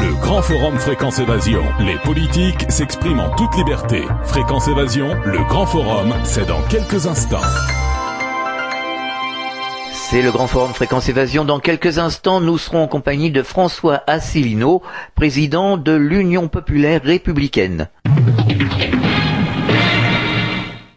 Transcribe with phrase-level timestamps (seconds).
[0.00, 1.62] Le grand forum Fréquence Évasion.
[1.80, 4.02] Les politiques s'expriment en toute liberté.
[4.24, 7.46] Fréquence Évasion, le grand forum, c'est dans quelques instants.
[9.92, 11.44] C'est le grand forum Fréquence Évasion.
[11.44, 14.82] Dans quelques instants, nous serons en compagnie de François Asselineau,
[15.14, 17.88] président de l'Union populaire républicaine.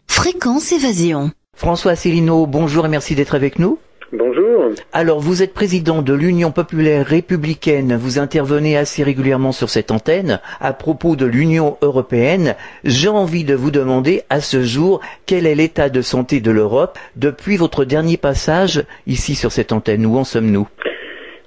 [0.07, 1.31] Fréquence Évasion.
[1.53, 3.77] François Asselineau, bonjour et merci d'être avec nous.
[4.11, 4.46] Bonjour.
[4.93, 7.95] Alors, vous êtes président de l'Union populaire républicaine.
[7.95, 10.39] Vous intervenez assez régulièrement sur cette antenne.
[10.59, 15.55] À propos de l'Union européenne, j'ai envie de vous demander à ce jour quel est
[15.55, 20.05] l'état de santé de l'Europe depuis votre dernier passage ici sur cette antenne.
[20.05, 20.67] Où en sommes-nous?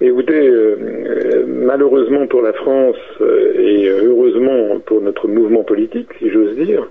[0.03, 6.31] Écoutez, euh, euh, malheureusement pour la France euh, et heureusement pour notre mouvement politique, si
[6.31, 6.89] j'ose dire,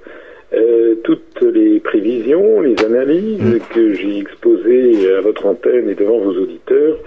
[0.60, 3.60] euh, toutes les prévisions, les analyses mm.
[3.74, 6.98] que j'ai exposées à votre antenne et devant vos auditeurs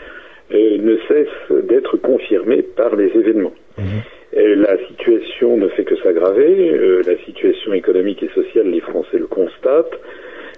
[0.54, 3.54] euh, ne cessent d'être confirmées par les événements.
[3.78, 4.38] Mm-hmm.
[4.38, 9.26] Euh, la situation ne fait que s'aggraver, la situation économique et sociale, les Français le
[9.26, 9.98] constatent.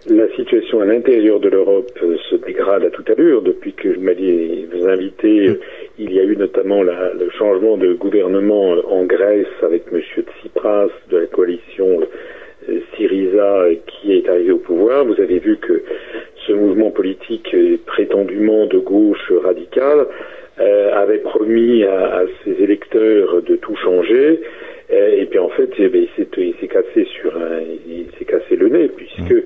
[0.07, 1.91] La situation à l'intérieur de l'Europe
[2.31, 3.41] se dégrade à toute allure.
[3.41, 5.57] Depuis que je m'allais vous inviter, mm.
[5.99, 10.01] il y a eu notamment la, le changement de gouvernement en Grèce avec M.
[10.03, 12.01] Tsipras de la coalition
[12.97, 15.83] Syriza qui est arrivé au pouvoir, vous avez vu que
[16.47, 17.55] ce mouvement politique
[17.87, 20.07] prétendument de gauche radicale
[20.61, 24.41] euh, avait promis à, ses électeurs de tout changer.
[24.93, 26.07] Euh, et puis en fait, eh ben,
[26.37, 29.43] il s'est cassé sur un, il s'est cassé le nez puisque mmh.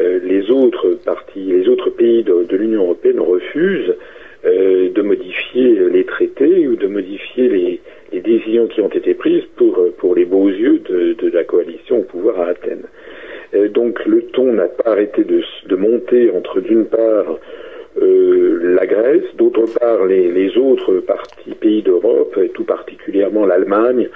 [0.00, 3.94] euh, les autres partis, les autres pays de, de l'Union européenne refusent
[4.42, 7.80] de modifier les traités ou de modifier les,
[8.12, 11.44] les décisions qui ont été prises pour, euh, pour les beaux yeux de, de la
[11.44, 12.86] coalition au pouvoir à Athènes.
[13.54, 17.38] Euh, donc le ton n'a pas arrêté de, de monter entre d'une part
[18.00, 24.08] euh, la Grèce, d'autre part les, les, autres partis pays d'Europe, et tout particulièrement l'Allemagne,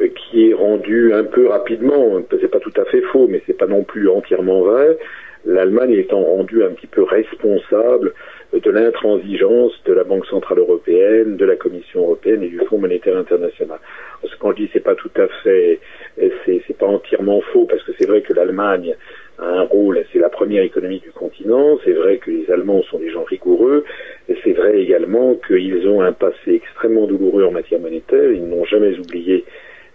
[0.00, 3.56] euh, qui est rendue un peu rapidement, c'est pas tout à fait faux, mais c'est
[3.56, 4.98] pas non plus entièrement vrai,
[5.44, 8.12] l'Allemagne étant rendue un petit peu responsable
[8.52, 13.16] de l'intransigeance de la Banque centrale européenne, de la Commission européenne et du Fonds monétaire
[13.16, 13.78] international.
[14.24, 15.78] Ce qu'on dit, c'est pas tout à fait,
[16.16, 18.96] c'est pas entièrement faux parce que c'est vrai que l'Allemagne
[19.38, 21.78] a un rôle, c'est la première économie du continent.
[21.84, 23.84] C'est vrai que les Allemands sont des gens rigoureux.
[24.28, 28.32] Et c'est vrai également qu'ils ont un passé extrêmement douloureux en matière monétaire.
[28.32, 29.44] Ils n'ont jamais oublié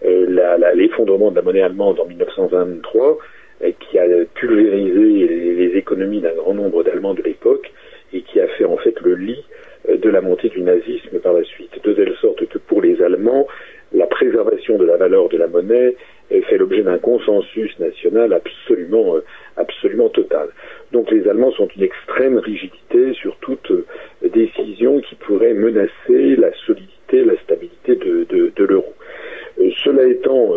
[0.06, 2.06] euh, l'effondrement de la monnaie allemande en
[2.66, 3.18] 1923
[3.80, 7.72] qui a pulvérisé les économies d'un grand nombre d'Allemands de l'époque
[8.14, 9.44] et qui a fait en fait le lit
[9.90, 11.72] euh, de la montée du nazisme par la suite.
[11.84, 13.48] De telle sorte que pour les Allemands,
[13.94, 15.96] la préservation de la valeur de la monnaie
[16.50, 19.24] fait l'objet d'un consensus national absolument, euh,
[19.58, 20.50] absolument total.
[20.92, 23.86] Donc les Allemands sont une extrême rigidité sur toute euh,
[24.34, 28.94] décision qui pourrait menacer la solidité, la stabilité de, de, l'euro.
[29.84, 30.56] cela étant,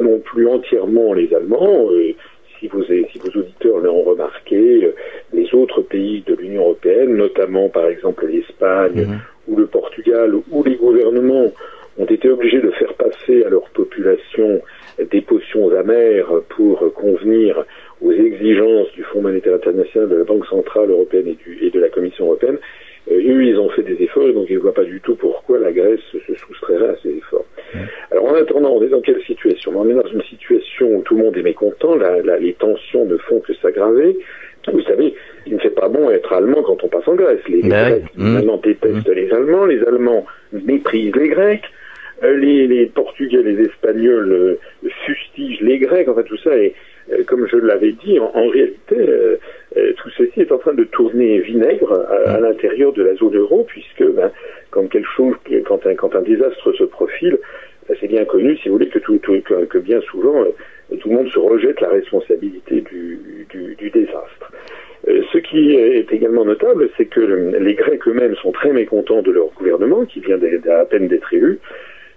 [0.00, 1.88] non plus entièrement les Allemands
[2.60, 4.94] si vos, si vos auditeurs l'ont remarqué, euh,
[5.32, 9.18] les autres pays de l'Union européenne, notamment par exemple l'Espagne mhm.
[9.48, 11.50] ou le Portugal, où les gouvernements
[11.98, 14.60] ont été obligés de faire passer à leur population
[15.10, 17.64] des potions amères pour convenir
[18.00, 21.80] aux exigences du Fonds monétaire international, de la Banque centrale européenne et, du, et de
[21.80, 22.58] la Commission européenne,
[23.10, 25.58] euh, eux, ils ont fait des efforts, donc ils ne voient pas du tout pourquoi
[25.58, 27.44] la Grèce se soustrairait à ces efforts.
[28.20, 29.72] Alors en attendant, on est dans quelle situation?
[29.74, 31.96] On est dans une situation où tout le monde est mécontent,
[32.40, 34.18] les tensions ne font que s'aggraver.
[34.70, 35.14] Vous savez,
[35.46, 37.40] il ne fait pas bon être allemand quand on passe en Grèce.
[37.48, 38.32] Les, Grecs mmh.
[38.34, 39.12] maintenant détestent mmh.
[39.12, 41.64] les Allemands, les Allemands méprisent les Grecs,
[42.22, 46.06] euh, les, Portugais, les Espagnols euh, fustigent les Grecs.
[46.08, 46.74] En fait, tout ça est,
[47.10, 48.96] euh, comme je l'avais dit, en, réalité,
[49.96, 53.64] tout ceci est en train de tourner vinaigre à, à l'intérieur de la zone euro,
[53.66, 54.30] puisque ben,
[54.70, 57.38] quand quelque chose, quand un, quand un désastre se profile, ben,
[58.00, 60.44] c'est bien connu, si vous voulez, que, tout, que, que, bien souvent,
[61.00, 64.52] tout le monde se rejette la responsabilité du, du, du désastre.
[65.06, 69.48] Ce qui est également notable, c'est que les Grecs eux-mêmes sont très mécontents de leur
[69.54, 71.58] gouvernement, qui vient à peine d'être élu,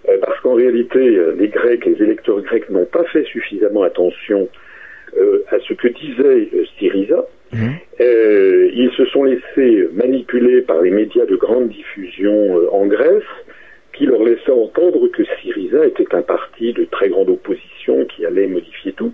[0.08, 4.48] euh, parce qu'en réalité, euh, les Grecs, les électeurs grecs n'ont pas fait suffisamment attention
[5.16, 6.48] euh, à ce que disait
[6.78, 7.26] Syriza.
[7.52, 7.68] Mmh.
[8.00, 13.22] ils se sont laissés manipuler par les médias de grande diffusion en Grèce,
[13.94, 18.46] qui leur laissaient entendre que Syriza était un parti de très grande opposition qui allait
[18.46, 19.12] modifier tout.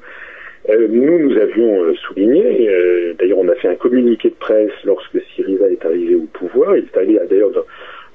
[0.69, 5.85] nous, nous avions souligné, d'ailleurs on a fait un communiqué de presse lorsque Syriza est
[5.85, 7.67] arrivé au pouvoir, il est arrivé d'ailleurs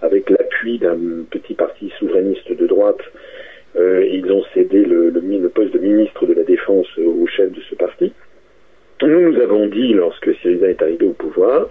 [0.02, 0.98] avec l'appui d'un
[1.30, 3.02] petit parti souverainiste de droite,
[3.78, 5.12] euh, ils ont cédé le,
[5.54, 8.12] poste de ministre de la Défense au chef de ce parti.
[9.02, 11.68] Nous, nous avons dit, lorsque Syriza est arrivé au pouvoir, euh,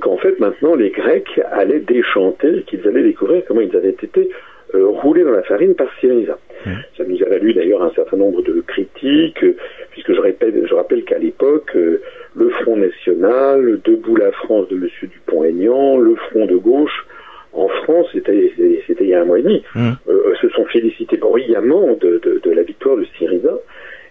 [0.00, 4.30] qu'en fait, maintenant, les Grecs allaient déchanter, qu'ils allaient découvrir comment ils avaient été
[4.74, 6.38] euh, roulé dans la farine par Syriza.
[6.64, 6.70] Mmh.
[6.96, 9.44] Ça nous a valu d'ailleurs un certain nombre de critiques,
[9.90, 14.88] puisque je, répète, je rappelle qu'à l'époque, le Front National, Debout la France de M.
[15.02, 17.06] Dupont-Aignan, le Front de gauche,
[17.52, 19.92] en France, c'était il y a un mois et demi, mmh.
[20.40, 23.54] se sont félicités bruyamment de, de, la victoire de Syriza.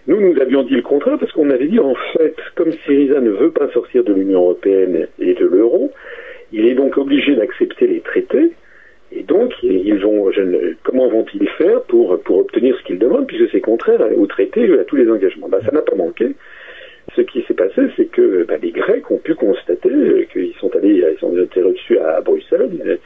[0.06, 3.30] Nous, nous avions dit le contraire parce qu'on avait dit en fait, comme Syriza ne
[3.30, 5.90] veut pas sortir de l'Union européenne et de l'euro,
[6.52, 8.52] il est donc obligé d'accepter les traités.
[9.12, 10.30] Et donc, ils vont,
[10.82, 14.78] comment vont-ils faire pour, pour obtenir ce qu'ils demandent, puisque c'est contraire aux traités et
[14.78, 15.48] à tous les engagements?
[15.48, 16.32] Bah, Ça n'a pas manqué.
[17.14, 21.04] Ce qui s'est passé, c'est que bah, les Grecs ont pu constater qu'ils sont allés,
[21.20, 22.98] ils ont été reçus à, Bruxelles,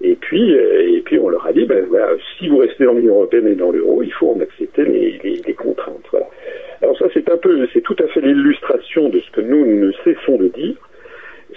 [0.00, 3.14] et puis, et puis on leur a dit, ben, voilà, si vous restez dans l'Union
[3.14, 6.04] européenne et dans l'euro, il faut en accepter les, contraintes.
[6.84, 9.90] Alors ça, c'est un peu, c'est tout à fait l'illustration de ce que nous ne
[10.04, 10.76] cessons de dire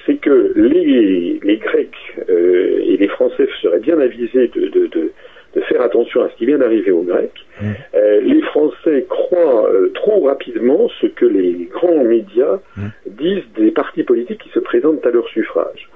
[0.05, 1.89] c'est que les, les Grecs
[2.29, 5.11] euh, et les Français seraient bien avisés de, de, de,
[5.55, 7.45] de faire attention à ce qui vient d'arriver aux Grecs.
[7.61, 7.65] Mmh.
[7.95, 12.87] Euh, les Français croient euh, trop rapidement ce que les grands médias mmh.
[13.07, 15.89] disent des partis politiques qui se présentent à leur suffrage.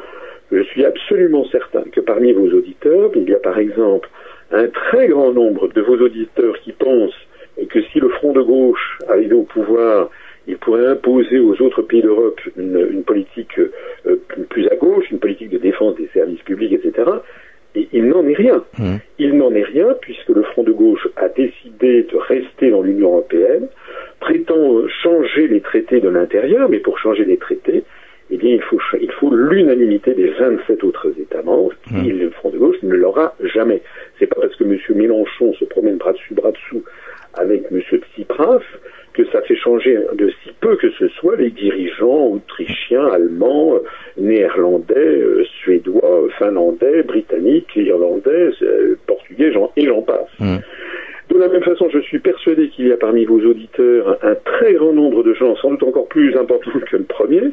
[0.52, 4.10] Je suis absolument certain que parmi vos auditeurs, il y a par exemple
[4.52, 7.14] un très grand nombre de vos auditeurs qui pensent
[7.66, 10.10] que si le Front de gauche arrivait au pouvoir,
[10.48, 14.16] il pourrait imposer aux autres pays d'Europe une, une, politique euh,
[14.50, 17.10] plus à gauche, une politique de défense des services publics, etc.
[17.76, 18.64] Et il n'en est rien.
[18.78, 18.96] Mmh.
[19.20, 23.10] Il n'en est rien puisque le Front de gauche a décidé de rester dans l'Union
[23.14, 23.68] européenne,
[24.20, 27.84] prétend changer les traités de l'intérieur, mais pour changer les traités,
[28.30, 31.74] eh bien, il faut, il faut l'unanimité des 27 autres États membres.
[31.92, 32.06] Mmh.
[32.06, 33.82] Et le Front de gauche ne l'aura jamais.
[34.20, 34.78] C'est pas parce que M.
[34.96, 36.84] Mélenchon se promène bras dessus, bras dessous
[37.36, 37.82] avec M.
[38.16, 38.62] Tsipras
[39.14, 43.74] que ça fait changer de si peu que ce soit les dirigeants autrichiens, allemands,
[44.18, 50.30] néerlandais, euh, suédois, finlandais, britanniques, irlandais, euh, portugais, et j'en passe.
[50.40, 50.58] Mmh.
[51.30, 54.74] De la même façon, je suis persuadé qu'il y a parmi vos auditeurs un très
[54.74, 57.44] grand nombre de gens, sans doute encore plus importants que le premier,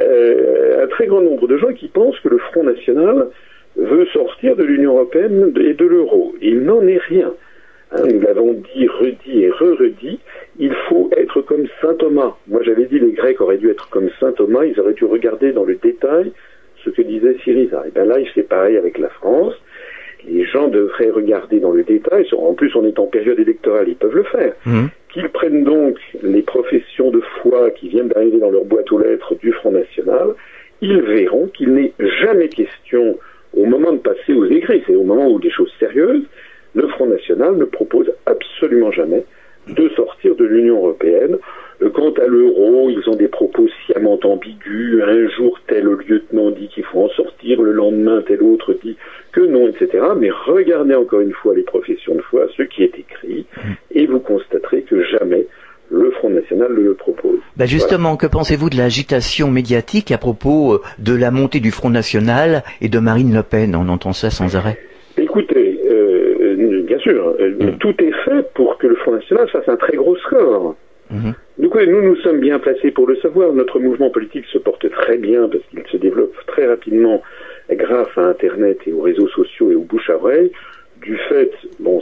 [0.00, 3.28] euh, un très grand nombre de gens qui pensent que le Front National
[3.76, 6.34] veut sortir de l'Union européenne et de l'euro.
[6.40, 7.32] Il n'en est rien.
[8.04, 10.18] Nous l'avons dit, redit et re-redit,
[10.58, 12.36] il faut être comme saint Thomas.
[12.48, 15.52] Moi j'avais dit les Grecs auraient dû être comme saint Thomas, ils auraient dû regarder
[15.52, 16.32] dans le détail
[16.84, 17.84] ce que disait Syriza.
[17.86, 19.54] Et bien là, il fait pareil avec la France.
[20.28, 23.96] Les gens devraient regarder dans le détail, en plus on est en période électorale, ils
[23.96, 24.86] peuvent le faire, mmh.
[25.12, 29.36] qu'ils prennent donc les professions de foi qui viennent d'arriver dans leur boîte aux lettres
[29.36, 30.34] du Front National,
[30.80, 33.18] ils verront qu'il n'est jamais question,
[33.54, 36.24] au moment de passer aux écrits, c'est au moment où des choses sérieuses,
[36.76, 39.24] le Front National ne propose absolument jamais
[39.66, 41.38] de sortir de l'Union européenne.
[41.82, 45.02] Euh, quant à l'euro, ils ont des propos sciemment ambigus.
[45.02, 48.96] Un jour, tel lieutenant dit qu'il faut en sortir, le lendemain, tel autre dit
[49.32, 50.04] que non, etc.
[50.18, 53.46] Mais regardez encore une fois les professions de foi, ce qui est écrit,
[53.90, 55.46] et vous constaterez que jamais
[55.90, 57.38] le Front National le propose.
[57.56, 58.16] Ben justement, voilà.
[58.18, 62.88] que pensez-vous de l'agitation médiatique à propos euh, de la montée du Front National et
[62.88, 63.74] de Marine Le Pen?
[63.76, 64.78] On entend ça sans arrêt.
[67.06, 67.78] Écoutez, euh, bien sûr, mmh.
[67.78, 70.76] tout est fait pour que le Front National fasse un très gros score.
[71.10, 71.30] Mmh.
[71.58, 73.52] Donc nous, nous sommes bien placés pour le savoir.
[73.52, 77.22] Notre mouvement politique se porte très bien parce qu'il se développe très rapidement
[77.70, 80.50] grâce à Internet et aux réseaux sociaux et aux bouches à oreille.
[81.02, 82.00] Du fait, bon,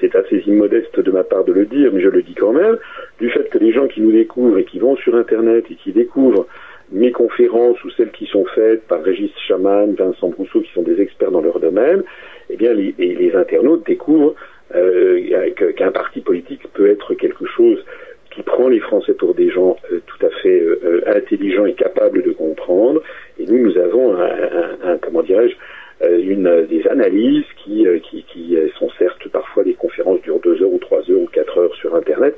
[0.00, 2.78] c'est assez immodeste de ma part de le dire, mais je le dis quand même,
[3.18, 5.92] du fait que les gens qui nous découvrent et qui vont sur Internet et qui
[5.92, 6.46] découvrent
[6.92, 11.00] mes conférences ou celles qui sont faites par Régis Chaman, Vincent Brousseau, qui sont des
[11.00, 12.04] experts dans leur domaine,
[12.48, 14.34] eh bien, les, les internautes découvrent
[14.72, 17.84] qu'un parti politique peut être quelque chose
[18.30, 22.22] qui prend les Français pour des gens euh, tout à fait euh, intelligents et capables
[22.22, 23.02] de comprendre.
[23.38, 25.54] Et nous, nous avons un, un, un comment dirais-je,
[26.02, 30.78] une des analyses qui, qui, qui, sont certes parfois des conférences durent deux heures ou
[30.78, 32.36] trois heures ou quatre heures sur Internet.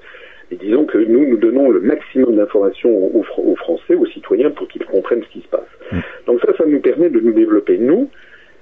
[0.53, 4.69] Et disons que nous, nous donnons le maximum d'informations aux, aux, Français, aux citoyens, pour
[4.69, 5.69] qu'ils comprennent ce qui se passe.
[5.93, 5.99] Mmh.
[6.27, 8.09] Donc ça, ça nous permet de nous développer, nous,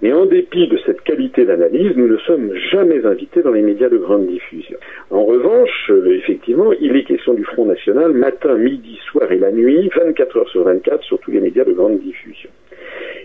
[0.02, 3.88] mais en dépit de cette qualité d'analyse, nous ne sommes jamais invités dans les médias
[3.88, 4.78] de grande diffusion.
[5.10, 9.52] En revanche, euh, effectivement, il est question du Front National matin, midi, soir et la
[9.52, 12.50] nuit, 24 heures sur 24, sur tous les médias de grande diffusion.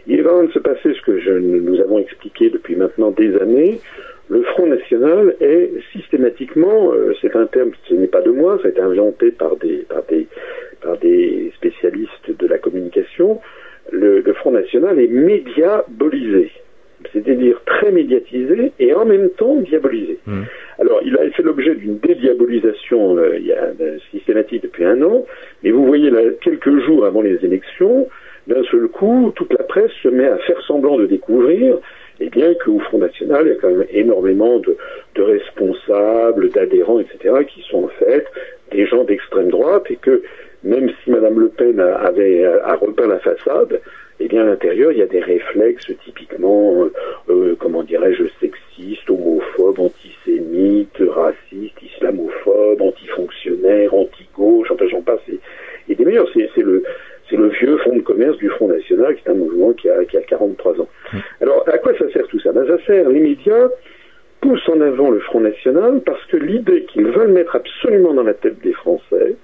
[0.08, 3.80] Il va se passer ce que nous avons expliqué depuis maintenant des années.
[4.30, 8.70] Le Front National est systématiquement, euh, c'est un terme, ce n'est pas de moi, ça
[8.70, 13.42] a été inventé par des spécialistes de la communication,
[13.92, 16.52] le, le Front National est médiabolisé
[17.14, 20.20] c'est-à-dire très médiatisé et en même temps diabolisé.
[20.26, 20.42] Mmh.
[20.80, 25.02] Alors, il a fait l'objet d'une dédiabolisation euh, il y a, euh, systématique depuis un
[25.02, 25.26] an,
[25.64, 28.08] mais vous voyez là, quelques jours avant les élections,
[28.48, 31.78] d'un seul coup, toute la presse se met à faire semblant de découvrir
[32.20, 34.78] eh bien qu'au Front National, il y a quand même énormément de,
[35.16, 38.26] de responsables, d'adhérents, etc., qui sont en fait
[38.72, 40.22] des gens d'extrême droite et que
[40.64, 43.82] même si Madame Le Pen avait a repeint la façade,
[44.20, 46.92] eh bien à l'intérieur il y a des réflexes typiquement, euh,
[47.30, 55.40] euh, comment dirais-je, sexistes, homophobes, antisémites, racistes, islamophobes, antifonctionnaires, anti-gauche, enfin j'en passe, et,
[55.90, 56.30] et des meilleurs.
[56.34, 56.84] C'est le
[57.30, 60.04] c'est le vieux fonds de commerce du Front National, qui est un mouvement qui a,
[60.04, 60.88] qui a 43 ans.
[61.14, 61.18] Mmh.
[61.40, 62.52] Alors, à quoi ça sert tout ça?
[62.52, 63.70] Ben, Ça sert, les médias
[64.42, 68.34] poussent en avant le Front National parce que l'idée qu'ils veulent mettre absolument dans la
[68.34, 69.36] tête des Français,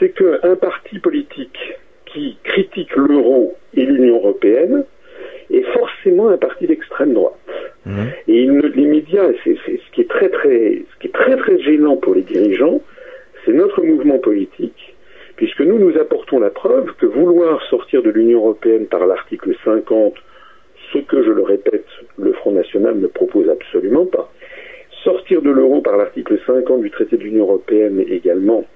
[0.00, 1.58] c'est qu'un parti politique
[2.06, 4.84] qui critique l'euro et l'Union européenne
[5.50, 7.34] est forcément un parti d'extrême droite.
[7.86, 7.92] Mmh.
[8.28, 11.96] Et les médias, c'est ce qui est très très, ce qui est très très gênant
[11.96, 12.80] pour les dirigeants,
[13.44, 14.94] c'est notre mouvement politique,
[15.36, 20.14] puisque nous nous apportons la preuve que vouloir sortir de l'Union européenne par l'article 50,
[20.92, 21.86] ce que je le répète,
[22.18, 24.30] le Front National ne propose absolument pas.
[25.04, 28.66] Sortir de l'euro par l'article 50 du traité de l'Union européenne également,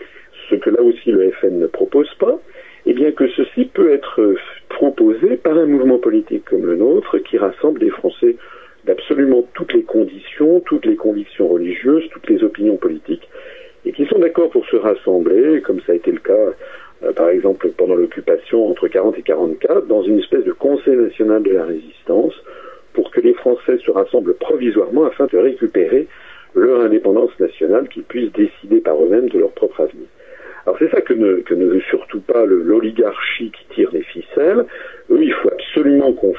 [0.49, 2.39] ce que là aussi le FN ne propose pas,
[2.87, 4.35] et eh bien que ceci peut être
[4.69, 8.37] proposé par un mouvement politique comme le nôtre qui rassemble des Français
[8.85, 13.27] d'absolument toutes les conditions, toutes les convictions religieuses, toutes les opinions politiques,
[13.87, 16.53] et qui sont d'accord pour se rassembler, comme ça a été le cas
[17.03, 21.43] euh, par exemple pendant l'occupation entre 40 et 44, dans une espèce de Conseil national
[21.43, 22.35] de la résistance,
[22.93, 26.07] pour que les Français se rassemblent provisoirement afin de récupérer
[26.55, 30.04] leur indépendance nationale, qu'ils puissent décider par eux-mêmes de leur propre avenir.
[30.67, 34.65] Alors c'est ça que ne, que ne veut surtout pas l'oligarchie qui tire les ficelles.
[35.11, 36.33] Eux, il faut absolument qu'on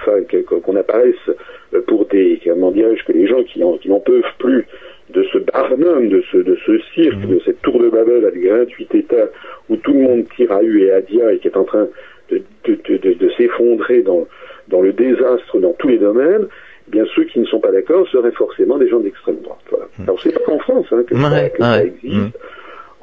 [0.62, 1.16] qu'on apparaisse
[1.88, 4.66] pour des, comment dirais-je, que les gens qui n'en peuvent plus
[5.12, 7.36] de ce barnum, de ce, de ce cirque, mmh.
[7.36, 9.30] de cette tour de Babel avec 28 États
[9.70, 11.88] où tout le monde tire à U et à Dia et qui est en train
[12.32, 14.28] de, de, de, de s'effondrer dans,
[14.68, 16.48] dans le désastre dans tous les domaines,
[16.88, 19.60] eh bien ceux qui ne sont pas d'accord seraient forcément des gens d'extrême droite.
[19.70, 19.86] Voilà.
[20.00, 20.04] Mmh.
[20.04, 21.68] Alors c'est pas qu'en France hein, que, ouais, ça, que ouais.
[21.68, 22.16] ça, existe.
[22.16, 22.32] Mmh.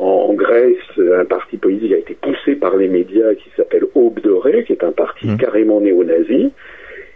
[0.02, 4.64] En Grèce, un parti politique a été poussé par les médias qui s'appelle Aube Dorée,
[4.64, 5.36] qui est un parti mmh.
[5.36, 6.50] carrément néo-nazi.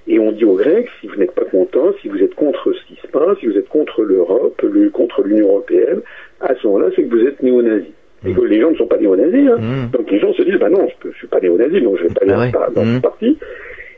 [0.06, 2.86] Et on dit aux Grecs, si vous n'êtes pas contents, si vous êtes contre ce
[2.86, 6.00] qui se passe, si vous êtes contre l'Europe, contre l'Union européenne,
[6.40, 7.92] à ce moment-là, c'est que vous êtes néo-nazi.
[8.24, 9.48] Et que les gens ne sont pas néo-nazis.
[9.48, 9.58] Hein.
[9.58, 9.90] Mmh.
[9.90, 12.08] Donc les gens se disent, bah non, je ne suis pas néo-nazi, donc je ne
[12.08, 12.74] vais pas aller ah ouais.
[12.74, 12.94] dans mmh.
[12.94, 13.38] ce parti.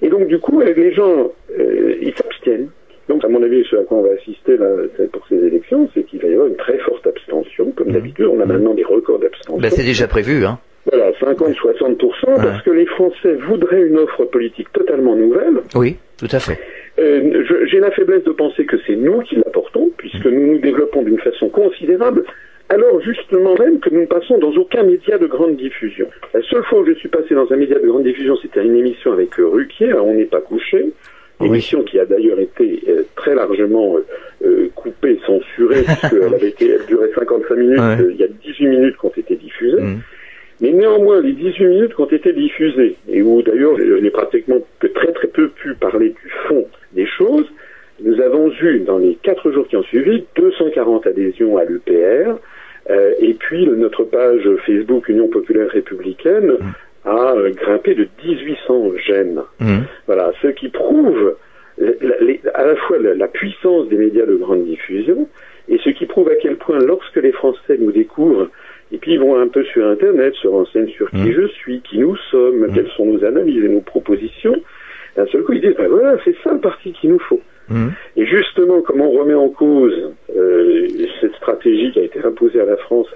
[0.00, 2.71] Et donc du coup, les gens, euh, ils s'abstiennent.
[3.09, 4.67] Donc, à mon avis, ce à quoi on va assister là,
[5.12, 7.71] pour ces élections, c'est qu'il va y avoir une très forte abstention.
[7.73, 7.93] Comme mmh.
[7.93, 9.59] d'habitude, on a maintenant des records d'abstention.
[9.61, 10.59] Bah, c'est déjà prévu, hein.
[10.91, 12.35] Voilà, 50-60%, ouais.
[12.37, 15.61] parce que les Français voudraient une offre politique totalement nouvelle.
[15.75, 16.59] Oui, tout à fait.
[16.99, 20.31] Euh, J'ai la faiblesse de penser que c'est nous qui l'apportons, puisque mmh.
[20.31, 22.25] nous nous développons d'une façon considérable,
[22.69, 26.07] alors justement même que nous ne passons dans aucun média de grande diffusion.
[26.35, 28.62] La seule fois où je suis passé dans un média de grande diffusion, c'était à
[28.62, 30.93] une émission avec euh, Ruquier, On n'est pas couché,
[31.45, 31.85] émission oui.
[31.87, 33.97] qui a d'ailleurs été euh, très largement
[34.45, 37.97] euh, coupée, censurée, puisqu'elle avait été, elle durait 55 minutes, ouais.
[38.11, 39.80] il y a 18 minutes qui ont été diffusées.
[39.80, 40.00] Mmh.
[40.61, 44.59] Mais néanmoins, les 18 minutes qui ont été diffusées, et où d'ailleurs je n'ai pratiquement
[44.80, 47.47] que très très peu pu parler du fond des choses,
[48.00, 52.38] nous avons eu dans les quatre jours qui ont suivi 240 adhésions à l'EPR,
[52.90, 56.73] euh, et puis notre page Facebook Union populaire républicaine mmh.
[57.09, 59.43] A euh, grimpé de 1800 j'aime.
[59.61, 59.79] Mmh.
[60.07, 61.37] Voilà, ce qui prouve
[61.79, 62.15] la,
[62.55, 65.29] à la fois la, la puissance des médias de grande diffusion,
[65.69, 68.49] et ce qui prouve à quel point lorsque les Français nous découvrent
[68.91, 71.33] et puis ils vont un peu sur Internet, se renseignent sur qui mmh.
[71.33, 72.73] je suis, qui nous sommes, mmh.
[72.75, 74.57] quelles sont nos analyses et nos propositions.
[75.17, 77.41] D'un seul coup, ils disent, ben voilà, c'est ça le parti qu'il nous faut.
[78.17, 80.88] Et justement, comme on remet en cause euh,
[81.21, 83.09] cette stratégie qui a été imposée à la France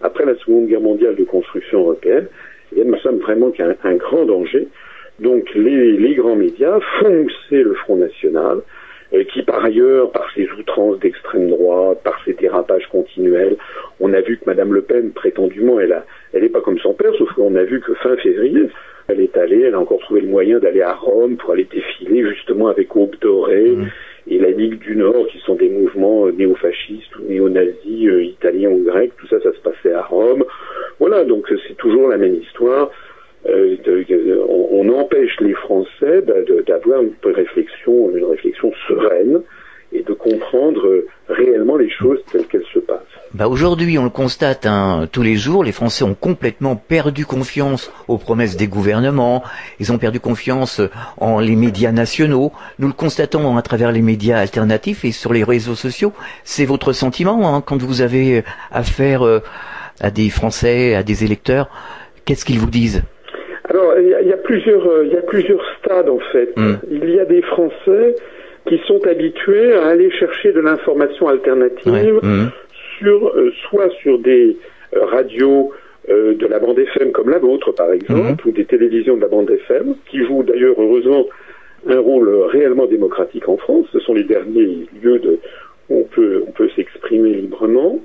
[0.00, 2.28] après la Seconde Guerre mondiale de construction européenne,
[2.72, 4.68] bien, nous sommes vraiment qu'un un grand danger.
[5.18, 8.60] Donc les, grands médias font mousser le Front National,
[9.14, 13.56] euh, qui par ailleurs, par ses outrances d'extrême droite, par ses dérapages continuels,
[14.00, 16.92] on a vu que Madame Le Pen, prétendument, elle a, elle n'est pas comme son
[16.92, 18.68] père, sauf qu'on a vu que fin février,
[19.08, 22.28] elle est allée, elle a encore trouvé le moyen d'aller à Rome pour aller défiler
[22.28, 23.86] justement avec Aube Dorée mmh.
[24.28, 28.82] Et la Ligue du Nord, qui sont des mouvements néofascistes ou néo-nazis, euh, italiens ou
[28.84, 30.44] grecs, tout ça, ça se passait à Rome.
[30.98, 32.90] Voilà, donc c'est toujours la même histoire.
[33.48, 33.76] Euh,
[34.48, 36.34] on, empêche les Français bah,
[36.66, 39.42] d'avoir une réflexion, une réflexion sereine
[39.96, 43.00] et de comprendre réellement les choses telles qu'elles se passent.
[43.34, 47.92] Bah aujourd'hui, on le constate hein, tous les jours, les Français ont complètement perdu confiance
[48.08, 49.42] aux promesses des gouvernements,
[49.80, 50.80] ils ont perdu confiance
[51.18, 55.44] en les médias nationaux, nous le constatons à travers les médias alternatifs et sur les
[55.44, 56.12] réseaux sociaux.
[56.44, 59.40] C'est votre sentiment hein, quand vous avez affaire euh,
[60.00, 61.68] à des Français, à des électeurs,
[62.24, 63.02] qu'est-ce qu'ils vous disent?
[63.68, 66.56] Alors, il y, a, plusieurs, euh, il y a plusieurs stades en fait.
[66.56, 66.74] Mm.
[66.88, 68.14] Il y a des Français
[68.66, 72.50] qui sont habitués à aller chercher de l'information alternative Mhm.
[72.98, 74.56] sur euh, soit sur des
[74.94, 75.72] euh, radios
[76.08, 79.28] euh, de la bande FM comme la vôtre par exemple, ou des télévisions de la
[79.28, 81.26] bande FM, qui jouent d'ailleurs heureusement
[81.88, 83.86] un rôle réellement démocratique en France.
[83.92, 85.38] Ce sont les derniers lieux de,
[85.88, 88.00] où on peut, on peut s'exprimer librement.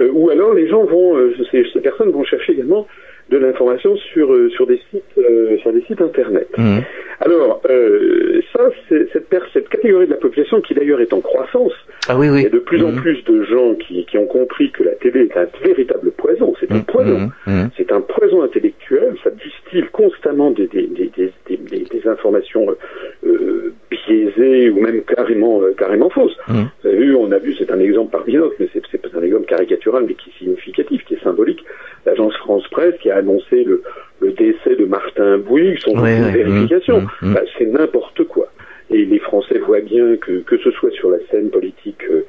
[0.00, 2.86] Euh, ou alors les gens vont, euh, ces, ces personnes vont chercher également
[3.30, 6.48] de l'information sur, euh, sur des sites, euh, sur des sites internet.
[6.56, 6.82] Mhm.
[7.20, 11.72] Alors, euh, ça, c'est cette, cette catégorie de la population qui d'ailleurs est en croissance.
[12.08, 12.42] Ah oui, Il oui.
[12.44, 13.00] y a de plus en Mhm.
[13.02, 16.54] plus de gens qui, qui ont compris que la télé est un véritable poison.
[16.60, 16.84] C'est un Mhm.
[16.84, 17.30] poison.
[17.46, 17.70] Mhm.
[17.76, 19.14] C'est un poison intellectuel.
[19.24, 21.10] Ça distille constamment des, des, des,
[21.48, 22.66] des, des- informations
[23.26, 26.36] euh, biaisées ou même carrément, carrément fausses.
[26.48, 29.22] Vous avez vu, on a vu, c'est un exemple parmi d'autres, mais c'est c'est un
[29.22, 31.62] exemple caricatural, mais qui est significatif, qui est symbolique.
[32.18, 33.82] L'agence France Presse qui a annoncé le,
[34.20, 36.32] le décès de Martin Bouygues sans Ouais, ouais.
[36.32, 37.00] vérification.
[37.00, 37.08] Mhm.
[37.22, 37.34] Mhm.
[37.34, 38.48] Bah, c'est n'importe quoi.
[38.90, 42.24] Et les Français voient bien que, que ce soit sur la scène politique, euh,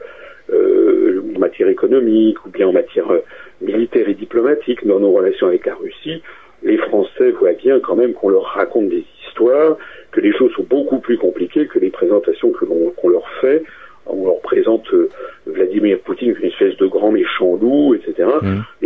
[0.53, 3.19] euh, en matière économique ou bien en matière euh,
[3.61, 6.21] militaire et diplomatique, dans nos relations avec la Russie,
[6.63, 9.77] les Français voient bien quand même qu'on leur raconte des histoires,
[10.11, 13.63] que les choses sont beaucoup plus compliquées que les présentations que l'on qu'on leur fait.
[14.11, 15.07] On leur présente euh,
[15.45, 18.27] Vladimir Poutine comme une espèce de grand méchant loup, etc.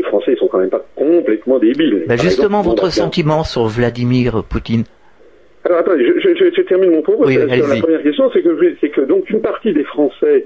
[0.03, 2.03] Les Français, ils sont quand même pas complètement débiles.
[2.07, 4.83] Bah, justement, exemple, votre bien- sentiment sur Vladimir Poutine.
[5.65, 7.25] alors attendez, je, je- je- je termine mon propos.
[7.25, 10.45] Oui, sur la première question, c'est que, c'est que donc une partie des Français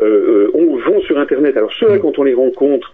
[0.00, 1.56] euh, euh, on- vont sur Internet.
[1.56, 2.00] Alors ceux-là, Mm.
[2.00, 2.92] quand on les rencontre,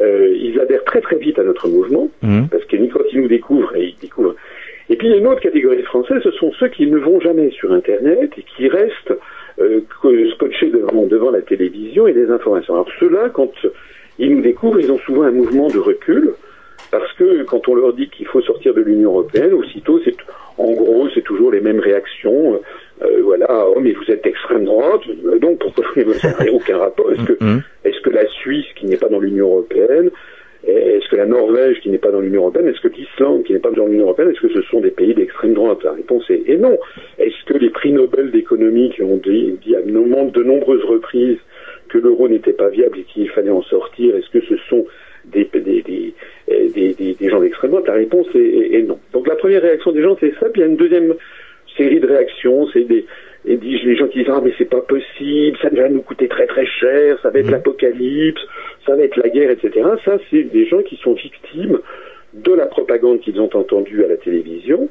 [0.00, 2.48] euh, ils adhèrent très très vite à notre mouvement, Mhm.
[2.50, 4.34] parce que quand ils nous découvrent, et ils découvrent.
[4.90, 6.98] Et puis il y a une autre catégorie de Français, ce sont ceux qui ne
[6.98, 9.14] vont jamais sur Internet et qui restent
[9.58, 12.74] euh, co- scotchés devant, devant la télévision et des informations.
[12.74, 13.50] Alors ceux-là, quand
[14.18, 16.34] ils nous découvrent, ils ont souvent un mouvement de recul.
[16.90, 20.14] Parce que quand on leur dit qu'il faut sortir de l'Union européenne, aussitôt, c'est
[20.56, 22.60] en gros, c'est toujours les mêmes réactions.
[23.02, 27.10] Euh, voilà, oh mais vous êtes extrême droite, euh, donc pourquoi ça n'a aucun rapport?
[27.12, 27.62] Est-ce que, Mhm.
[27.84, 30.10] est-ce que la Suisse, qui n'est pas dans l'Union européenne,
[30.66, 33.58] est-ce que la Norvège, qui n'est pas dans l'Union européenne, est-ce que l'Islande, qui n'est
[33.58, 35.82] pas dans l'Union européenne, est-ce que ce sont des pays d'extrême droite?
[35.84, 36.78] La réponse est, et non.
[37.18, 41.38] Est-ce que les prix Nobel d'économie qui ont dit, dit à de nombreuses reprises
[41.88, 44.86] que l'euro n'était pas viable et qu'il fallait en sortir, est-ce que ce sont
[45.24, 46.14] des, des, des,
[46.50, 47.86] euh, des, gens d'extrême droite?
[47.86, 48.98] La réponse est, est- est non.
[49.12, 50.48] Donc la première réaction des gens, c'est ça.
[50.50, 51.14] Puis il y a une deuxième
[51.76, 53.04] série de réactions, c'est des
[53.44, 56.66] les gens qui disent ah mais c'est pas possible, ça va nous coûter très très
[56.66, 57.52] cher, ça va être Mhm.
[57.52, 58.40] l'apocalypse,
[58.84, 59.70] ça va être la guerre, etc.
[60.04, 61.78] Ça c'est des gens qui sont victimes
[62.34, 64.88] de la propagande qu'ils ont entendue à la télévision.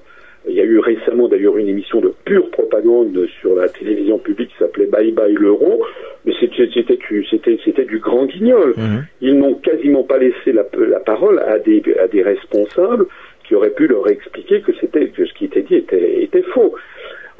[0.55, 4.51] Il y a eu récemment d'ailleurs une émission de pure propagande sur la télévision publique
[4.51, 5.83] qui s'appelait Bye Bye l'euro,
[6.23, 8.73] mais c'était du- grand guignol.
[8.77, 9.03] Mhm.
[9.19, 13.05] Ils n'ont quasiment pas laissé la, la parole à des, à des responsables
[13.45, 16.73] qui auraient pu leur expliquer que que ce qui était dit était, était faux.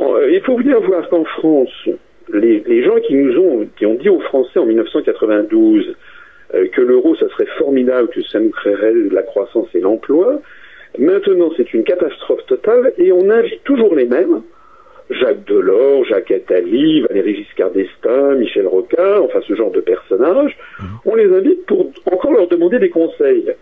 [0.01, 1.87] Euh, il faut bien voir qu'en France,
[2.33, 5.95] les, les gens qui nous ont qui ont dit aux Français en 1992
[6.53, 10.41] euh, que l'euro ça serait formidable, que ça nous créerait de la croissance et l'emploi,
[10.97, 14.41] maintenant c'est une catastrophe totale et on invite toujours les mêmes.
[15.09, 20.57] Jacques Delors, Jacques Attali, Valéry Giscard d'Estaing, Michel Rocard, enfin ce genre de personnages,
[21.05, 23.53] on les invite pour encore leur demander des conseils.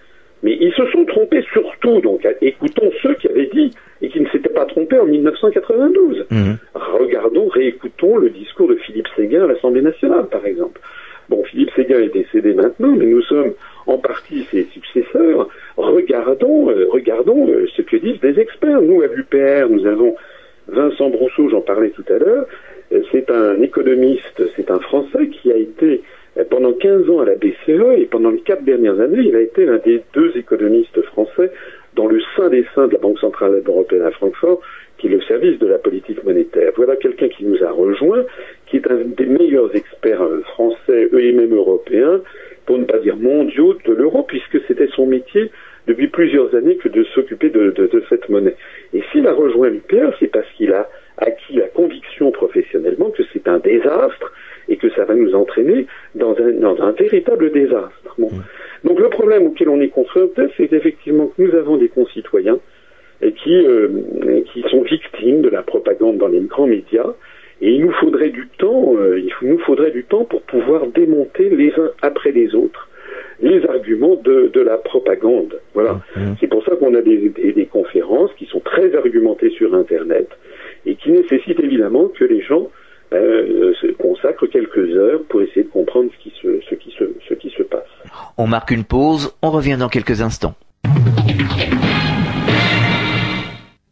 [0.42, 4.28] Mais ils se sont trompés surtout, donc écoutons ceux qui avaient dit et qui ne
[4.28, 6.26] s'étaient pas trompés en 1992.
[6.30, 6.58] Mhm.
[6.76, 10.82] Regardons, réécoutons le discours de Philippe Séguin à l'Assemblée nationale, par exemple.
[11.30, 13.54] Bon, Philippe Séguin est décédé maintenant, mais nous sommes
[13.88, 15.48] en partie ses successeurs.
[15.94, 18.82] Regardons, euh, regardons euh, ce que disent des experts.
[18.82, 20.16] Nous, à l'UPR, nous avons
[20.68, 22.48] Vincent Brousseau, j'en parlais tout à l'heure.
[22.92, 26.02] Euh, C'est un économiste, c'est un Français qui a été
[26.50, 29.66] pendant 15 ans à la BCE et pendant les quatre dernières années, il a été
[29.66, 31.52] l'un des deux économistes français
[31.96, 34.60] dans le sein des seins de la Banque Centrale Européenne à Francfort,
[34.98, 36.72] qui est le service de la politique monétaire.
[36.76, 38.24] Voilà quelqu'un qui nous a rejoint,
[38.66, 42.22] qui est un des meilleurs experts français, et même européens,
[42.66, 45.52] pour ne pas dire mondiaux, de l'euro, puisque c'était son métier
[45.88, 48.56] depuis plusieurs années que de s'occuper de, de- de cette monnaie.
[48.94, 53.48] Et s'il a rejoint l'UPR, c'est parce qu'il a acquis la conviction professionnellement que c'est
[53.48, 54.32] un désastre
[54.70, 58.16] et que ça va nous entraîner dans un, dans un véritable désastre.
[58.18, 58.30] Bon.
[58.84, 62.60] Donc le problème auquel on est confronté, c'est effectivement que nous avons des concitoyens
[63.22, 63.90] qui, euh,
[64.52, 67.14] qui sont victimes de la propagande dans les grands médias.
[67.62, 71.50] Et il nous faudrait du temps, euh, il nous faudrait du temps pour pouvoir démonter
[71.50, 72.83] les uns après les autres
[73.44, 75.54] les arguments de, de la propagande.
[75.74, 76.02] Voilà.
[76.16, 76.36] Mhm.
[76.40, 80.28] C'est pour ça qu'on a des, des- des conférences qui sont très argumentées sur Internet
[80.86, 82.70] et qui nécessitent évidemment que les gens
[83.14, 87.04] euh, se consacrent quelques heures pour essayer de comprendre ce qui se, ce qui se,
[87.30, 87.92] ce qui se passe.
[88.38, 90.56] On marque une pause, on revient dans quelques instants.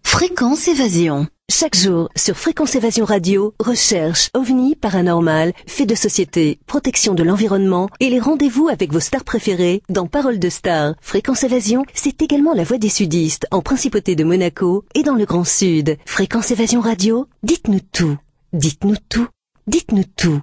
[0.04, 1.28] Fréquence évasion.
[1.62, 7.88] Chaque jour, sur Fréquence Évasion Radio, recherche, ovni, paranormal, fait de société, protection de l'environnement
[8.00, 10.96] et les rendez-vous avec vos stars préférées dans Parole de Stars.
[11.02, 15.26] Fréquence Évasion, c'est également la voix des sudistes en principauté de Monaco et dans le
[15.26, 15.98] Grand Sud.
[16.08, 18.18] Fréquence Évasion Radio, dites-nous tout.
[18.54, 19.28] Dites-nous tout.
[19.68, 20.42] Dites-nous tout.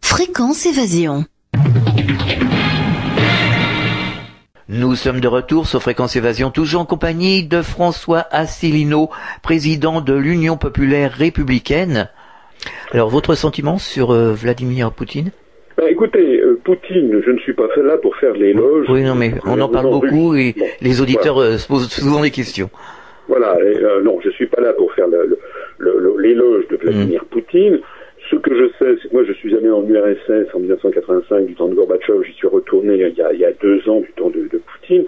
[0.00, 1.24] Fréquence Évasion.
[4.70, 9.08] Nous sommes de retour sur Fréquence Évasion, toujours en compagnie de François Asselineau,
[9.42, 12.10] président de l'Union populaire républicaine.
[12.92, 15.30] Alors, votre sentiment sur euh, Vladimir Poutine?
[15.78, 18.84] Ben, écoutez, euh, Poutine, je ne suis pas là pour faire l'éloge.
[18.90, 21.52] Oui, non, mais on en parle beaucoup et Bon, les auditeurs voilà.
[21.52, 22.68] euh, se posent souvent des questions.
[23.26, 25.06] Voilà, et, non, je suis pas là pour faire
[26.18, 27.80] l'éloge de Vladimir Poutine.
[28.30, 31.54] Ce que je sais, c'est que moi je suis allé en URSS en 1985 du
[31.54, 34.12] temps de Gorbatchev, j'y suis retourné il y, a, il y a deux ans du
[34.12, 35.04] temps de, de Poutine.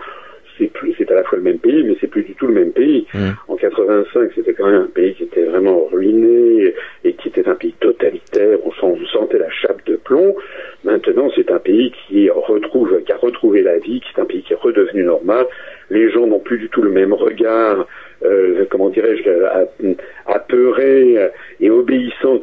[0.59, 2.52] C'est plus, c'est à la fois le même pays, mais c'est plus du tout le
[2.52, 3.06] même pays.
[3.14, 3.30] Mm.
[3.48, 7.54] En 85, c'était quand même un pays qui était vraiment ruiné et qui était un
[7.54, 8.59] pays totalitaire.
[8.66, 10.35] On, sent- on sentait la chape de plomb.
[10.85, 14.42] Maintenant, c'est un pays qui retrouve, qui a retrouvé la vie, qui est un pays
[14.42, 15.46] qui est redevenu normal.
[15.88, 17.87] Les gens n'ont plus du tout le même regard,
[18.22, 19.94] euh, comment dirais-je,
[20.26, 21.30] apeuré obéissant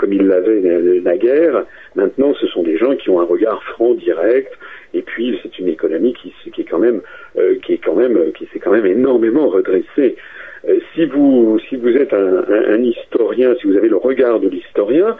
[0.08, 1.66] comme ils l'avaient na- naguère.
[1.96, 4.52] Maintenant, ce sont des gens qui ont un regard franc, direct.
[4.94, 7.02] Et puis, c'est une économie qui, s- qui est quand même,
[7.38, 10.16] euh, qui est quand même, qui s'est quand même énormément redressée.
[10.68, 14.40] Euh, si vous, si vous êtes un, un- un historien, si vous avez le regard
[14.40, 15.16] de l'historien,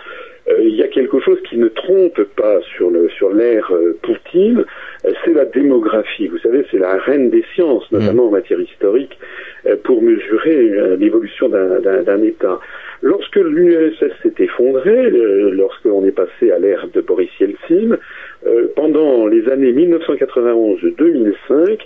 [0.50, 3.98] euh, il y a quelque chose qui ne trompe pas sur le sur l'ère euh,
[4.02, 4.64] Poutine,
[5.06, 6.28] euh, c'est la démographie.
[6.28, 9.18] Vous savez, c'est la reine des sciences, notamment en matière historique,
[9.66, 12.60] euh, pour mesurer euh, l'évolution d'un- d'un d'un État.
[13.04, 17.98] Lorsque l'URSS s'est effondrée, euh, lorsqu'on est passé à l'ère de Boris Yeltsin,
[18.48, 21.78] euh, pendant les années 1991-2005,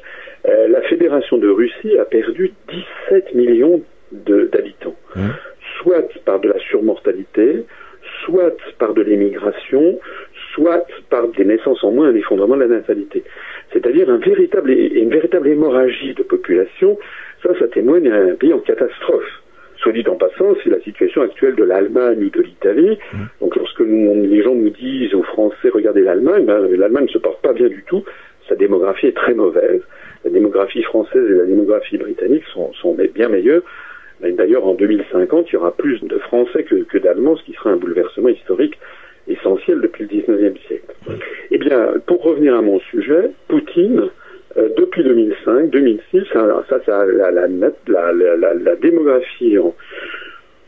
[0.48, 2.52] euh, la Fédération de Russie a perdu
[3.10, 5.32] 17 millions de- d'habitants, Mhm.
[5.80, 7.64] soit par de la surmortalité,
[8.26, 10.00] soit par de l'émigration,
[10.54, 13.24] soit par des naissances en moins, un effondrement de la natalité.
[13.72, 16.98] C'est-à-dire un véritable, une véritable hémorragie de population.
[17.44, 19.30] Ça, ça témoigne d'un pays en catastrophe.
[19.78, 23.00] Soit dit en passant, c'est la situation actuelle de l'Allemagne ou de l'Italie.
[23.40, 27.18] Donc lorsque nous- les gens nous disent aux Français, regardez l'Allemagne, ben, l'Allemagne ne se
[27.18, 28.04] porte pas bien du tout.
[28.48, 29.82] Sa démographie est très mauvaise.
[30.24, 33.64] La démographie française et la démographie britannique sont, sont bien meilleures.
[34.24, 36.64] Et D'ailleurs, en 2050, il y aura plus de Français
[37.36, 38.78] ce qui sera un bouleversement historique
[39.28, 40.94] essentiel depuis le 19e siècle.
[41.52, 44.10] Eh bien, pour revenir à mon sujet, Poutine,
[44.58, 49.74] euh, depuis 2005, 2006, alors ça, ça la, la, démographie en,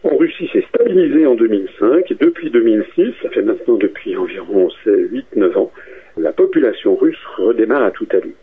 [0.04, 5.58] en Russie s'est stabilisée en 2005 et depuis 2006, ça fait maintenant depuis environ 8-9
[5.58, 5.72] ans,
[6.18, 8.34] la population russe redémarre à tout allure.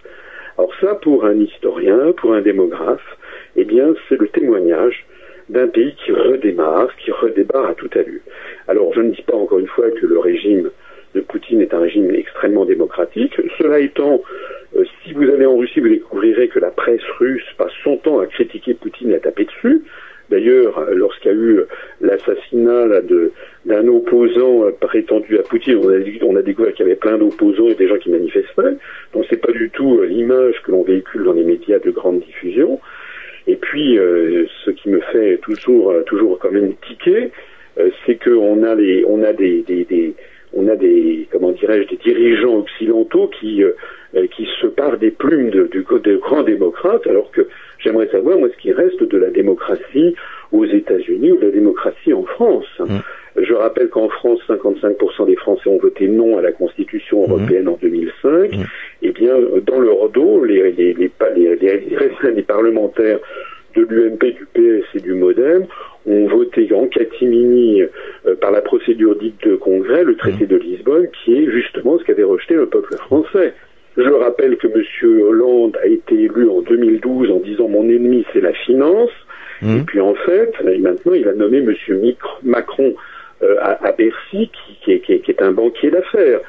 [0.58, 3.16] Alors ça, pour un historien, pour un démographe,
[3.56, 5.06] eh bien, c'est le témoignage
[5.50, 8.20] d'un pays qui redémarre, qui redémarre à toute allure.
[8.68, 10.70] Alors, je ne dis pas encore une fois que le régime
[11.14, 13.34] de Poutine est un régime extrêmement démocratique.
[13.58, 14.22] Cela étant,
[14.76, 18.20] euh, si vous allez en Russie, vous découvrirez que la presse russe passe son temps
[18.20, 19.82] à critiquer Poutine et à taper dessus.
[20.30, 21.60] D'ailleurs, lorsqu'il y a eu
[22.00, 22.86] l'assassinat
[23.66, 27.18] d'un opposant euh, prétendu à Poutine, on a, on a découvert qu'il y avait plein
[27.18, 28.76] d'opposants et des gens qui manifestaient.
[29.12, 32.20] Donc c'est pas du tout euh, l'image que l'on véhicule dans les médias de grande
[32.20, 32.78] diffusion.
[33.46, 37.30] Et puis, euh, ce qui me fait toujours, euh, toujours quand même tiquer,
[37.78, 40.14] euh, c'est qu'on a les, on a des, des, des-
[40.52, 43.72] on a des, comment dirais-je, des dirigeants occidentaux qui, euh,
[44.36, 47.46] qui se parent des plumes de, de, de grands démocrates, alors que
[47.78, 50.16] j'aimerais savoir, moi, ce qui reste de la démocratie
[50.50, 52.66] aux États-Unis ou de la démocratie en France.
[53.36, 57.78] Je rappelle qu'en France, 55% des Français ont voté non à la Constitution européenne en
[57.80, 58.50] 2005.
[59.02, 59.34] Eh bien,
[59.66, 63.18] dans leur dos, les, les, les, pa- les, les- les- les parlementaires
[63.76, 65.64] de l'UMP, du PS et du MoDem
[66.06, 71.06] ont voté en catimini euh, par la procédure dite de congrès le traité de Lisbonne,
[71.24, 73.52] qui est justement ce qu'avait rejeté le peuple français.
[73.96, 74.82] Je rappelle que M.
[75.22, 79.10] Hollande a été élu en 2012 en disant mon ennemi c'est la finance.
[79.62, 81.74] Et puis en fait, et maintenant il a nommé M.
[82.42, 82.94] Macron
[83.42, 86.40] euh, à, à Bercy, qui, qui, est, qui, est, qui est un banquier d'affaires.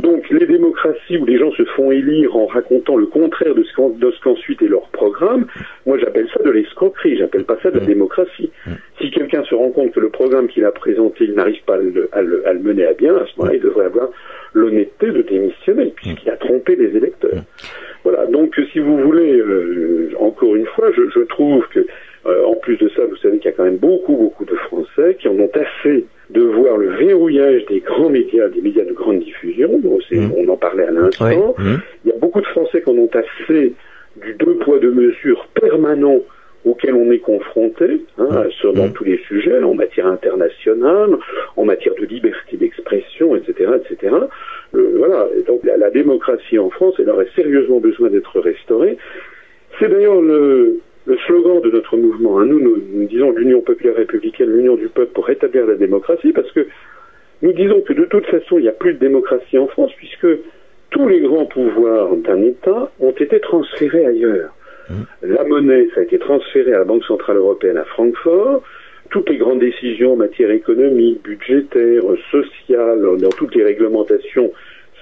[0.00, 3.74] Donc les démocraties où les gens se font élire en racontant le contraire de ce
[3.74, 5.46] qu'en- de ce qu'ensuite est leur programme,
[5.84, 8.50] moi j'appelle ça de l'escroquerie, j'appelle pas ça de la démocratie.
[9.00, 11.78] Si quelqu'un se rend compte que le programme qu'il a présenté, il n'arrive pas à
[11.78, 14.08] le, à le- à le mener à bien, à ce moment-là, il devrait avoir
[14.54, 17.42] l'honnêteté de démissionner, puisqu'il a trompé les électeurs.
[18.04, 21.80] Voilà, donc si vous voulez, euh, encore une fois, je, je trouve que,
[22.26, 24.54] euh, en plus de ça, vous savez qu'il y a quand même beaucoup, beaucoup de
[24.56, 28.92] Français qui en ont assez de voir le verrouillage des grands médias, des médias de
[28.92, 31.54] grande diffusion, c'est- on en parlait à l'instant.
[31.58, 31.80] Mhm.
[32.04, 33.74] Il y a beaucoup de Français qui en ont assez
[34.22, 36.20] du deux poids deux mesures permanent
[36.64, 41.10] auquel on est confronté hein, dans tous les sujets, en matière internationale,
[41.56, 44.14] en matière de liberté d'expression, etc., etc.
[44.74, 45.28] Euh, voilà.
[45.46, 48.96] donc la, démocratie en France, elle aurait sérieusement besoin d'être restaurée.
[49.78, 50.80] C'est d'ailleurs le,
[51.26, 52.38] slogan de notre mouvement.
[52.38, 52.46] Hein.
[52.46, 56.66] Nous, nous, disons l'Union populaire républicaine, l'Union du peuple pour rétablir la démocratie, parce que
[57.42, 60.26] nous disons que de toute façon, il n'y a plus de démocratie en France, puisque
[60.90, 64.54] tous les grands pouvoirs d'un État ont été transférés ailleurs.
[64.88, 64.94] Mmh.
[65.22, 68.62] La monnaie, ça a été transféré à la Banque Centrale Européenne à Francfort.
[69.10, 74.52] Toutes les grandes décisions en matière économique, budgétaire, sociale, dans toutes les réglementations,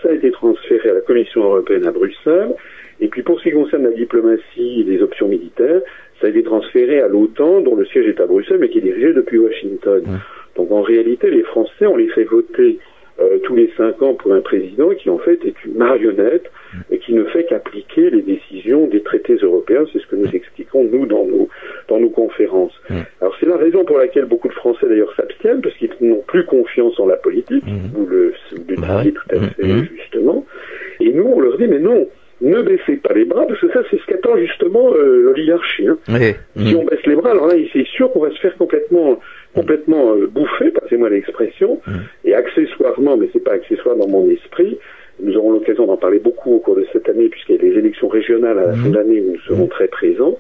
[0.03, 2.55] ça a été transféré à la Commission européenne à Bruxelles.
[3.03, 5.83] Et puis pour ce qui concerne la diplomatie et les options militaires,
[6.21, 8.83] ça a été transféré à l'OTAN, dont le siège est à Bruxelles, mais qui est
[8.83, 10.03] dirigé depuis Washington.
[10.07, 10.19] Mmh.
[10.57, 12.79] Donc en réalité, les Français, on les fait voter
[13.21, 16.51] euh, tous les cinq ans pour un président qui en fait est une marionnette
[16.91, 19.85] et qui ne fait qu'appliquer les décisions des traités européens.
[19.93, 21.49] C'est ce que nous expliquons nous dans nos
[21.88, 22.73] dans nos conférences.
[23.21, 26.47] Alors c'est la raison pour laquelle beaucoup de Français d'ailleurs s'abstiennent parce qu'ils n'ont plus
[26.47, 27.65] confiance en la politique.
[27.95, 28.33] Vous le,
[28.69, 30.47] le bah disiez tout à fait justement.
[31.01, 32.09] Et nous on leur dit mais non
[32.43, 35.87] ne baissez pas les bras, parce que ça, c'est ce qu'attend justement euh, l'oligarchie.
[35.87, 35.99] Hein.
[36.57, 39.21] Si on baisse les bras, alors là, c'est sûr qu'on va se faire complètement,
[39.55, 41.81] complètement euh, bouffer, passez-moi l'expression,
[42.25, 44.79] et accessoirement, mais c'est pas accessoire dans mon esprit,
[45.21, 47.79] nous aurons l'occasion d'en parler beaucoup au cours de cette année, puisqu'il y a les
[47.79, 50.39] élections régionales à la fin de l'année où nous serons très présents.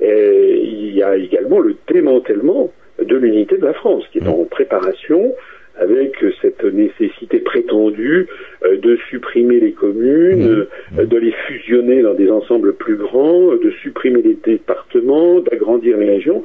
[0.00, 4.44] Et il y a également le démantèlement de l'unité de la France, qui est en
[4.44, 5.34] préparation
[5.78, 8.26] avec cette nécessité prétendue
[8.64, 10.98] euh, de supprimer les communes, mmh.
[10.98, 16.10] euh, de les fusionner dans des ensembles plus grands, de supprimer les départements, d'agrandir les
[16.10, 16.42] régions.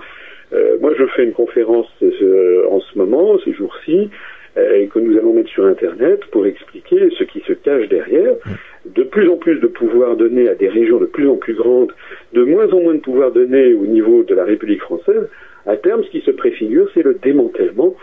[0.53, 1.87] Euh, moi, je fais une conférence
[2.71, 4.09] en ce moment, ces jours-ci,
[4.55, 8.33] que nous allons mettre sur Internet pour expliquer ce qui se cache derrière.
[8.33, 8.51] Mmh.
[8.95, 11.91] De plus en plus de pouvoir donné à des régions de plus en plus grandes,
[12.33, 15.27] de moins en moins de pouvoir donné au niveau de la République française.
[15.67, 17.93] À terme, ce qui se préfigure, c'est le démantèlement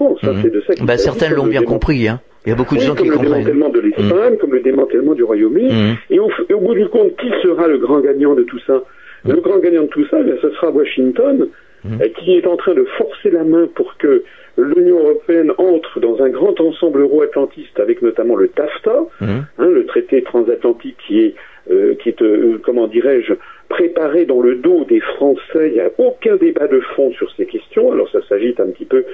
[0.00, 0.18] euh, France.
[0.22, 0.40] Hein, mhm.
[0.42, 2.08] c'est de ça bah, certains l'ont bien compris.
[2.08, 2.20] Hein.
[2.46, 3.30] Il y a beaucoup de gens qui comprennent.
[3.30, 4.38] Comme le démantèlement de l'Espagne, mhm.
[4.38, 5.72] comme le démantèlement du Royaume-Uni.
[5.72, 5.96] Mhm.
[6.10, 8.82] Et, au, bout du compte, qui sera le grand gagnant de tout ça?
[9.26, 11.48] Le grand gagnant de tout ça, eh ce sera Washington,
[11.86, 14.22] euh, qui est en train de forcer la main pour que
[14.56, 20.22] l'Union européenne entre dans un grand ensemble euro-atlantiste avec notamment le TAFTA, hein, le traité
[20.22, 21.34] transatlantique qui est,
[21.70, 22.22] euh, qui est
[22.62, 23.34] comment dirais-je,
[23.68, 25.68] préparé dans le dos des Français.
[25.68, 27.92] Il n'y a aucun débat de fond sur ces questions.
[27.92, 29.04] Alors ça s'agite un petit peu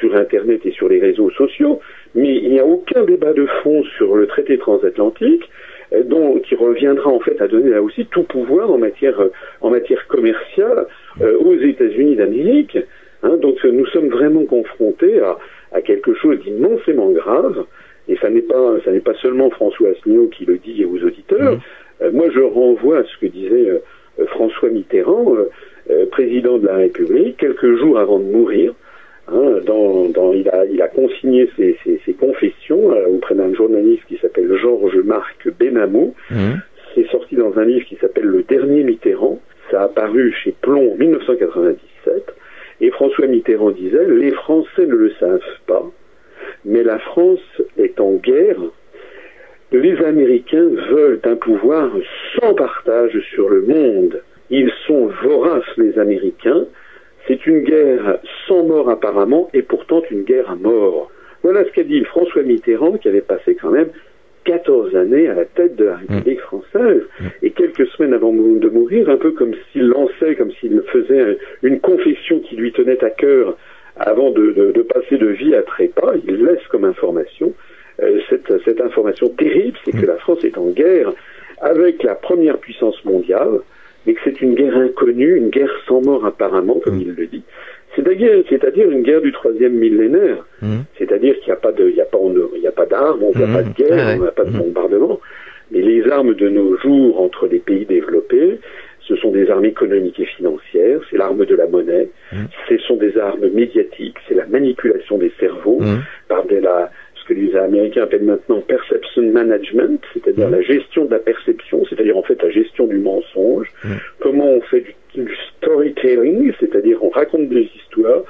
[0.00, 1.78] sur Internet et sur les réseaux sociaux,
[2.14, 5.48] mais il n'y a aucun débat de fond sur le traité transatlantique,
[5.92, 9.32] euh, dont, qui reviendra en fait à donner là aussi tout pouvoir en matière, euh,
[9.60, 10.86] en matière commerciale
[11.20, 12.78] euh, aux États-Unis d'Amérique.
[13.22, 15.36] Hein, donc nous sommes vraiment confrontés à,
[15.72, 17.66] à quelque chose d'immensément grave,
[18.08, 21.58] et ça n'est pas, ça n'est pas seulement François Asselineau qui le dit aux auditeurs.
[22.00, 22.08] Mmh.
[22.12, 23.68] moi, je renvoie à ce que disait
[24.28, 25.36] François Mitterrand,
[26.10, 28.72] président de la République, quelques jours avant de mourir,
[29.32, 34.16] Hein, dans, il, a, il, a, consigné ses, ses, confessions euh, auprès d'un journaliste qui
[34.16, 36.14] s'appelle Georges-Marc Benamou.
[36.30, 36.54] Mmh.
[36.94, 39.38] C'est sorti dans un livre qui s'appelle Le Dernier Mitterrand.
[39.70, 42.34] Ça a apparu chez Plomb en 1997.
[42.80, 45.84] Et François Mitterrand disait, les Français ne le savent pas,
[46.64, 48.60] mais la France est en guerre.
[49.70, 51.90] Les Américains veulent un pouvoir
[52.40, 54.22] sans partage sur le monde.
[54.50, 56.64] Ils sont voraces, les Américains.
[57.26, 61.10] C'est une guerre sans mort apparemment, et pourtant une guerre à mort.
[61.42, 63.88] Voilà ce qu'a dit François Mitterrand, qui avait passé quand même
[64.44, 67.24] 14 années à la tête de la République française, mm.
[67.42, 71.80] et quelques semaines avant de mourir, un peu comme s'il lançait, comme s'il faisait une
[71.80, 73.56] confession qui lui tenait à cœur
[73.96, 77.52] avant de, passer de vie à trépas, il laisse comme information
[78.02, 80.08] euh, cette, cette information terrible, c'est que mm.
[80.08, 81.12] la France est en guerre
[81.60, 83.60] avec la première puissance mondiale,
[84.06, 87.02] mais que c'est une guerre inconnue, une guerre sans mort apparemment, comme mm.
[87.02, 87.42] il le dit.
[87.96, 90.44] C'est-à-dire une guerre du troisième millénaire.
[90.62, 90.80] Mm.
[90.96, 92.18] C'est-à-dire qu'il n'y a pas de, il n'y a pas,
[92.54, 93.72] il n'y a pas d'armes, on n'a pas de mm.
[93.72, 95.20] guerre, on n'a pas de bombardement.
[95.72, 98.58] Mais les armes de nos jours entre les pays développés,
[99.06, 102.08] ce sont des armes économiques et financières, c'est l'arme de la monnaie,
[102.68, 105.80] ce sont des armes médiatiques, c'est la manipulation des cerveaux
[106.28, 106.90] par de la,
[107.30, 110.52] que les Américains appellent maintenant perception management, c'est-à-dire mmh.
[110.52, 113.68] la gestion de la perception, c'est-à-dire en fait la gestion du mensonge.
[113.84, 113.88] Mmh.
[114.18, 118.22] Comment on fait du, storytelling, c'est-à-dire on raconte des histoires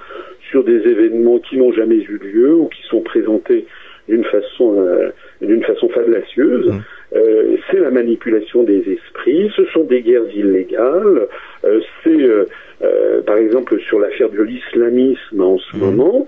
[0.51, 3.67] sur des événements qui n'ont jamais eu lieu ou qui sont présentés
[4.09, 5.11] d'une façon euh,
[5.41, 6.67] d'une façon fallacieuse.
[6.67, 6.81] Mmh.
[7.17, 11.27] Euh, c'est la manipulation des esprits, ce sont des guerres illégales,
[11.65, 16.27] euh, c'est par exemple sur l'affaire de l'islamisme en ce moment,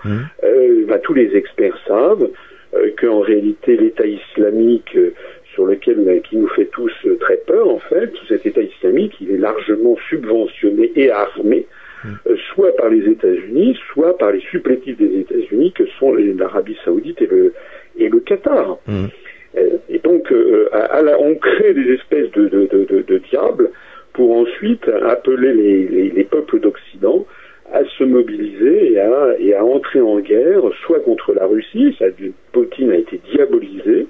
[0.86, 2.28] bah, tous les experts savent euh,
[3.02, 5.12] qu'en réalité l'État islamique euh,
[5.54, 9.38] sur lequel qui nous fait tous très peur en fait, cet État islamique, il est
[9.38, 11.66] largement subventionné et armé,
[12.04, 12.10] mm.
[12.54, 17.26] soit par les États-Unis, soit par les supplétifs des États-Unis, que sont l'Arabie Saoudite et
[17.26, 17.52] le
[17.98, 18.78] et le Qatar.
[18.86, 19.06] Mm.
[19.90, 23.70] Et donc, on crée des espèces de, de, diables
[24.14, 27.26] pour ensuite appeler les peuples d'Occident
[27.72, 32.06] à se mobiliser et à, et à entrer en guerre, soit contre la Russie, ça,
[32.52, 34.06] Poutine a été diabolisé,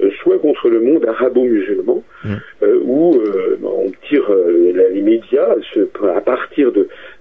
[0.00, 2.28] euh, soit contre le monde arabo-musulman, mm.
[2.62, 5.54] euh, où euh, on tire les médias
[6.14, 6.72] à partir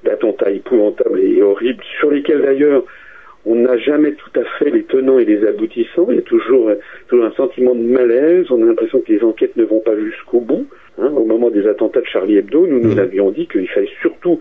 [0.04, 2.84] d'attentats épouvantables et horribles, sur lesquels d'ailleurs
[3.46, 6.06] on n'a jamais tout à fait les tenants et les aboutissants.
[6.10, 6.70] Il y a toujours,
[7.08, 8.46] toujours un sentiment de malaise.
[8.52, 10.68] On a l'impression que les enquêtes ne vont pas jusqu'au bout.
[11.00, 11.12] Hein.
[11.16, 13.00] Au moment des attentats de Charlie Hebdo, nous nous mm.
[13.00, 14.40] avions dit qu'il fallait surtout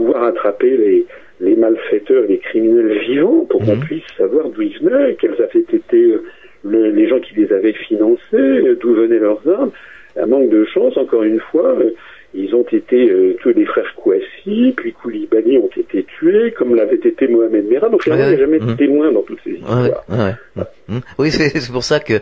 [0.00, 1.06] pouvoir attraper les,
[1.40, 3.84] les malfaiteurs, les criminels vivants, pour qu'on mhm.
[3.84, 6.22] puisse savoir d'où ils venaient, quels avaient été euh,
[6.64, 9.72] les gens qui les avaient financés, d'où venaient leurs armes.
[10.16, 11.90] À manque de chance, encore une fois, euh,
[12.32, 16.94] ils ont été euh, tous les frères Kouassi, puis Koulibaly ont été tués, comme l'avait
[16.94, 17.88] été Mohamed Merah.
[17.88, 18.76] Donc il n'y a jamais de mmh.
[18.76, 20.04] témoin dans toutes ces histoires.
[20.08, 20.98] Mmh.
[21.18, 22.20] Oui, c'est pour ça que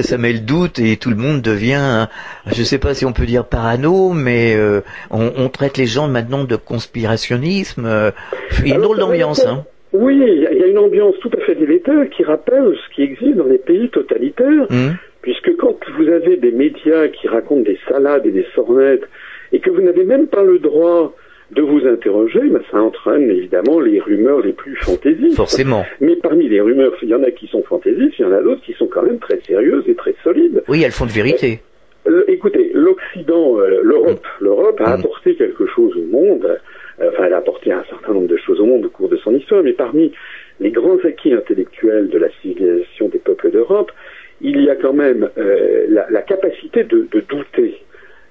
[0.00, 2.06] ça met le doute et tout le monde devient,
[2.46, 5.86] je ne sais pas si on peut dire parano, mais euh, on, on, traite les
[5.86, 7.84] gens maintenant de conspirationnisme.
[7.84, 8.12] Euh,
[8.60, 9.44] il y a une drôle d'ambiance.
[9.44, 9.64] Hein.
[9.92, 13.36] Oui, il y, a une ambiance tout à fait délétère qui rappelle ce qui existe
[13.36, 14.66] dans les pays totalitaires.
[14.70, 14.90] Mmh.
[15.22, 19.04] Puisque quand vous avez des médias qui racontent des salades et des sornettes
[19.52, 21.14] et que vous n'avez même pas le droit
[21.50, 25.36] de vous interroger, ben, ça entraîne évidemment les rumeurs les plus fantaisistes.
[25.36, 25.84] Forcément.
[26.00, 28.42] Mais parmi les rumeurs, il y en a qui sont fantaisistes, il y en a
[28.42, 30.62] d'autres qui sont quand même très sérieuses et très solides.
[30.68, 31.60] Oui, elles font de vérité.
[32.06, 34.44] Euh, écoutez, l'Occident, euh, l'Europe, mm.
[34.44, 35.00] l'Europe a mm.
[35.00, 36.58] apporté quelque chose au monde.
[37.00, 39.16] Euh, enfin, elle a apporté un certain nombre de choses au monde au cours de
[39.16, 40.12] son histoire, mais parmi
[40.60, 43.92] les grands acquis intellectuels de la civilisation des peuples d'Europe,
[44.40, 47.76] il y a quand même la, la, capacité de, de douter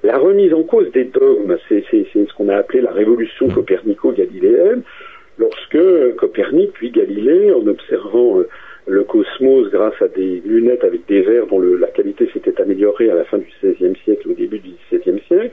[0.07, 4.83] la remise en cause des dogmes, c'est ce qu'on a appelé la révolution copernico-galiléenne,
[5.37, 8.47] lorsque Copernic puis Galilée, en observant euh,
[8.87, 13.15] le cosmos grâce à des lunettes avec des verres dont la qualité s'était améliorée à
[13.15, 15.51] la fin du XVIe siècle, au début du XVIIe siècle,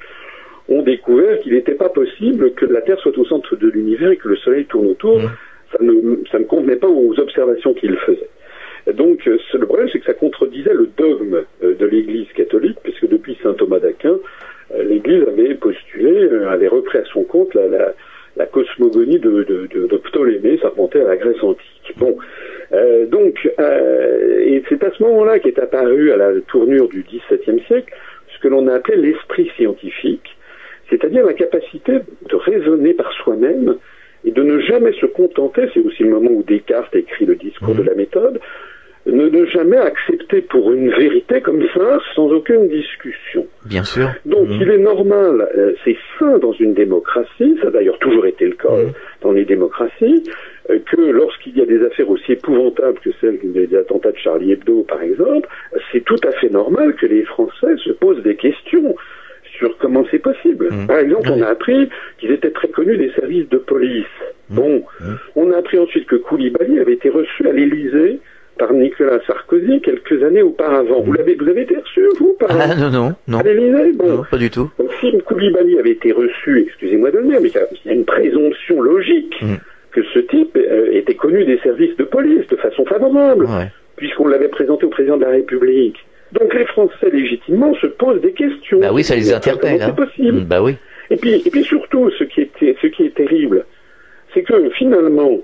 [0.69, 4.17] ont découvert qu'il n'était pas possible que la Terre soit au centre de l'univers et
[4.17, 5.19] que le Soleil tourne autour.
[5.19, 5.31] Mmh.
[5.73, 8.31] Ça, ne, ça ne convenait pas aux observations qu'ils faisaient.
[8.93, 13.09] Donc euh, le problème, c'est que ça contredisait le dogme euh, de l'Église catholique, puisque
[13.45, 14.17] saint Thomas d'Aquin,
[14.75, 20.71] euh, l'Église avait postulé, avait repris à son compte la, cosmogonie de, de, Ptolémée, ça
[20.71, 21.95] remontait à la Grèce antique.
[21.97, 22.17] Bon,
[23.07, 27.95] donc, et c'est à ce moment-là qu'est apparu à la tournure du XVIIe siècle
[28.35, 30.37] ce que l'on a appelé l'esprit scientifique,
[30.91, 31.93] c'est-à-dire la capacité
[32.29, 33.77] de raisonner par soi-même
[34.25, 37.75] et de ne jamais se contenter, c'est aussi le moment où Descartes écrit le discours
[37.75, 37.87] de mmh.
[37.87, 38.41] la méthode,
[39.07, 43.47] ne, ne jamais accepter pour une vérité comme ça sans aucune discussion.
[43.67, 44.09] Bien sûr.
[44.25, 44.59] Donc mmh.
[44.61, 48.55] il est normal, euh, c'est sain dans une démocratie, ça a d'ailleurs toujours été le
[48.55, 48.93] cas mmh.
[49.23, 50.23] dans les démocraties,
[50.71, 54.53] euh, que lorsqu'il y a des affaires aussi épouvantables que celles des attentats de Charlie
[54.53, 55.49] Hebdo par exemple,
[55.93, 58.95] c'est tout à fait normal que les Français se posent des questions
[59.59, 60.69] sur comment c'est possible.
[60.73, 60.87] Mmh.
[60.87, 61.89] Par exemple, on a appris
[62.19, 64.07] qu'ils étaient très connus des services de police.
[64.51, 64.83] Bon,
[65.37, 68.21] on a appris ensuite que Koulibaly avait été reçu à l'Élysée
[68.59, 71.01] par Nicolas Sarkozy quelques années auparavant.
[71.01, 73.39] Vous l'avez, vous avez été reçu, vous, par Ah non, non, non.
[73.39, 73.93] À l'Élysée?
[73.93, 74.09] Bon.
[74.09, 74.71] Non, pas du tout.
[74.79, 78.05] Donc si Koulibaly avait été reçu, excusez-moi de le dire, mais il y a une
[78.05, 79.55] présomption logique mm.
[79.93, 83.49] que ce type euh, était connu des services de police de façon favorable,
[83.97, 85.99] puisqu'on l'avait présenté au président de la République.
[86.33, 88.81] Donc les Français légitimement se posent des questions.
[88.81, 89.79] Bah oui, ça les interpelle.
[89.79, 89.91] C'est hein.
[89.93, 90.77] possible mm, Bah oui.
[91.11, 93.67] Et puis, et puis surtout, ce qui est, ce qui est terrible,
[94.33, 95.39] c'est que finalement,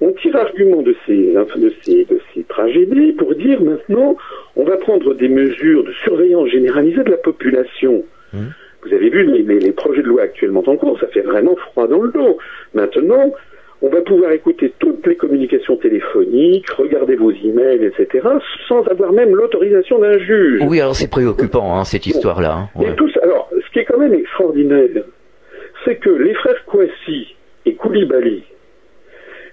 [0.00, 2.19] on tire argument de ces, de, ces, de
[3.16, 4.16] pour dire maintenant,
[4.56, 8.02] on va prendre des mesures de surveillance généralisée de la population.
[8.32, 8.38] Mmh.
[8.82, 11.86] Vous avez vu les, les, projets de loi actuellement en cours, ça fait vraiment froid
[11.86, 12.38] dans le dos.
[12.72, 13.30] Maintenant,
[13.82, 18.26] on va pouvoir écouter toutes les communications téléphoniques, regarder vos emails, etc.,
[18.68, 20.62] sans avoir même l'autorisation d'un juge.
[20.66, 22.68] Oui, alors c'est préoccupant, hein, cette histoire-là.
[22.74, 22.94] Hein.
[22.96, 24.88] Tout alors, ce qui est quand même extraordinaire,
[25.84, 27.34] c'est que les frères Kouassi
[27.66, 28.44] et Koulibaly,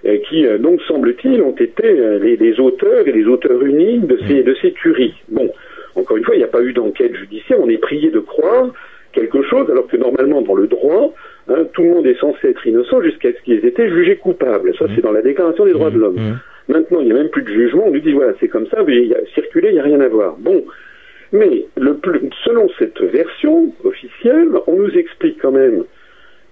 [0.02, 4.42] qui, euh, donc, semble-t-il, ont été euh, les, auteurs et les auteurs uniques de ces,
[4.42, 5.14] de ces tueries.
[5.28, 5.50] Bon,
[5.94, 8.70] encore une fois, il n'y a pas eu d'enquête judiciaire, on est prié de croire
[9.12, 11.12] quelque chose, alors que normalement, dans le droit,
[11.48, 14.74] hein, tout le monde est censé être innocent jusqu'à ce qu'ils aient été jugés coupables.
[14.78, 16.16] Ça, c'est dans la Déclaration des droits de l'homme.
[16.16, 16.30] Mmh.
[16.30, 16.72] Mmh.
[16.72, 18.82] Maintenant, il n'y a même plus de jugement, on nous dit, voilà, c'est comme ça,
[18.86, 20.36] mais il y a circulé, il n'y a rien à voir.
[20.38, 20.64] Bon,
[21.32, 21.98] mais le
[22.44, 25.84] selon cette version officielle, on nous explique quand même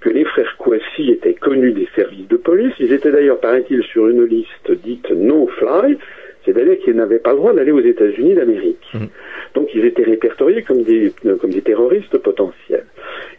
[0.07, 2.73] que les frères Kouassi étaient connus des services de police.
[2.79, 5.99] Ils étaient d'ailleurs, paraît-il, sur une liste dite no-fly,
[6.45, 8.87] c'est-à-dire qui n'avaient pas le droit d'aller aux États-Unis d'Amérique.
[8.95, 9.09] Mhm.
[9.57, 12.85] Donc ils étaient répertoriés comme des, comme des terroristes potentiels.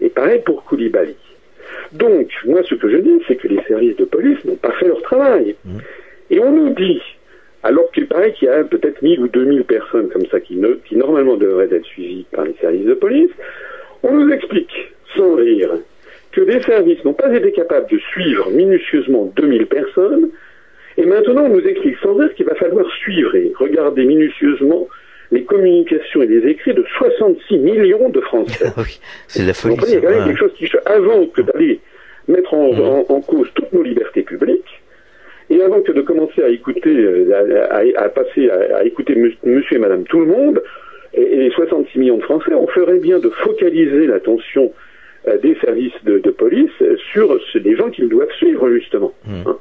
[0.02, 1.16] Et pareil pour Koulibaly.
[1.94, 4.88] Donc, moi, ce que je dis, c'est que les services de police n'ont pas fait
[4.88, 5.56] leur travail.
[6.30, 7.02] Et on nous dit,
[7.64, 10.80] alors qu'il paraît qu'il y a peut-être 1000 ou 2000 personnes comme ça qui, ne-
[10.86, 13.32] qui normalement devraient être suivies par les services de police,
[14.04, 15.70] on nous explique, sans rire,
[16.38, 20.30] que les services n'ont pas été capables de suivre minutieusement 2000 personnes,
[20.98, 24.88] et maintenant on nous explique sans rire qu'il va falloir suivre et regarder minutieusement
[25.32, 28.66] les communications et les écrits de 66 millions de Français.
[28.78, 29.76] Oui, c'est la folie.
[29.78, 30.14] comprenez, il y a quand ça.
[30.14, 30.28] même Ouais.
[30.34, 31.80] quelque chose qui, avant que d'aller
[32.28, 34.72] mettre en, en- en cause toutes nos libertés publiques,
[35.50, 37.32] et avant que de commencer à écouter, euh,
[37.72, 40.62] à, à- à passer à, à écouter monsieur et madame tout le monde,
[41.14, 44.72] et, et les 66 millions de Français, on ferait bien de focaliser l'attention
[45.36, 49.14] des services de, de police euh, sur les gens qu'ils doivent suivre, justement.
[49.30, 49.58] Hein.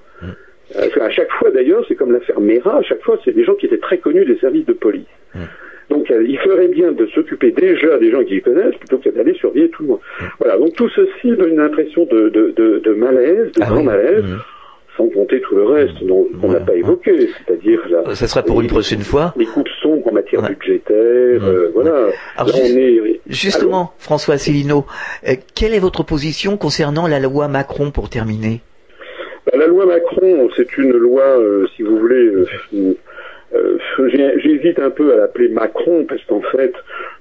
[0.72, 3.54] Parce qu'à chaque fois, d'ailleurs, c'est comme l'affaire Mera, à chaque fois, c'est des gens
[3.54, 5.06] qui étaient très connus des services de police.
[5.90, 9.08] Donc, euh, il ferait bien de s'occuper déjà des gens qui les connaissent plutôt que
[9.10, 10.00] d'aller surveiller tout le monde.
[10.40, 13.78] Voilà, donc tout ceci donne une impression de, de, de, de malaise, de Ah grand
[13.78, 13.84] oui.
[13.84, 14.24] malaise.
[14.96, 18.60] Sans compter tout le reste dont on n'a pas évoqué, c'est-à-dire la, Ça sera pour
[18.60, 19.34] une prochaine fois.
[19.36, 20.96] les coupes sombres en matière budgétaire,
[21.44, 22.08] euh, voilà.
[22.36, 23.20] Alors, Là, on est...
[23.28, 24.86] Justement, François Asselineau,
[25.28, 28.60] euh, quelle est votre position concernant la loi Macron pour terminer?
[29.46, 32.32] Bah, la loi Macron, c'est une loi, euh, si vous voulez,
[32.74, 33.78] euh,
[34.42, 36.72] j'hésite un peu à l'appeler Macron parce qu'en fait,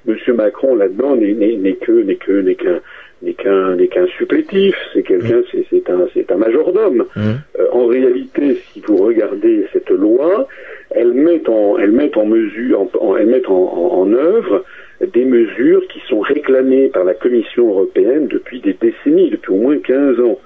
[0.06, 2.80] Monsieur Macron là-dedans n'est n'est- n'est que n'est que n'est qu'un
[3.26, 4.76] n'est qu'un supplétif.
[4.94, 7.06] C'est quelqu'un, c'est c'est un un majordome.
[7.16, 7.24] Mhm.
[7.60, 10.48] Euh, en réalité, si vous regardez cette loi,
[10.92, 14.64] elle met en elle met en mesure, en, elle met en, en, en œuvre
[15.02, 19.78] des mesures qui sont réclamées par la Commission européenne depuis des décennies, depuis au moins
[19.78, 20.40] 15 ans.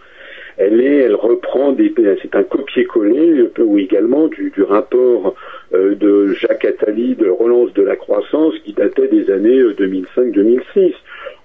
[0.57, 5.35] Elle est, elle reprend des, c'est un copier-coller, euh, ou également du, du rapport
[5.73, 10.93] euh, de Jacques Attali de relance de la croissance qui datait des années euh, 2005-2006.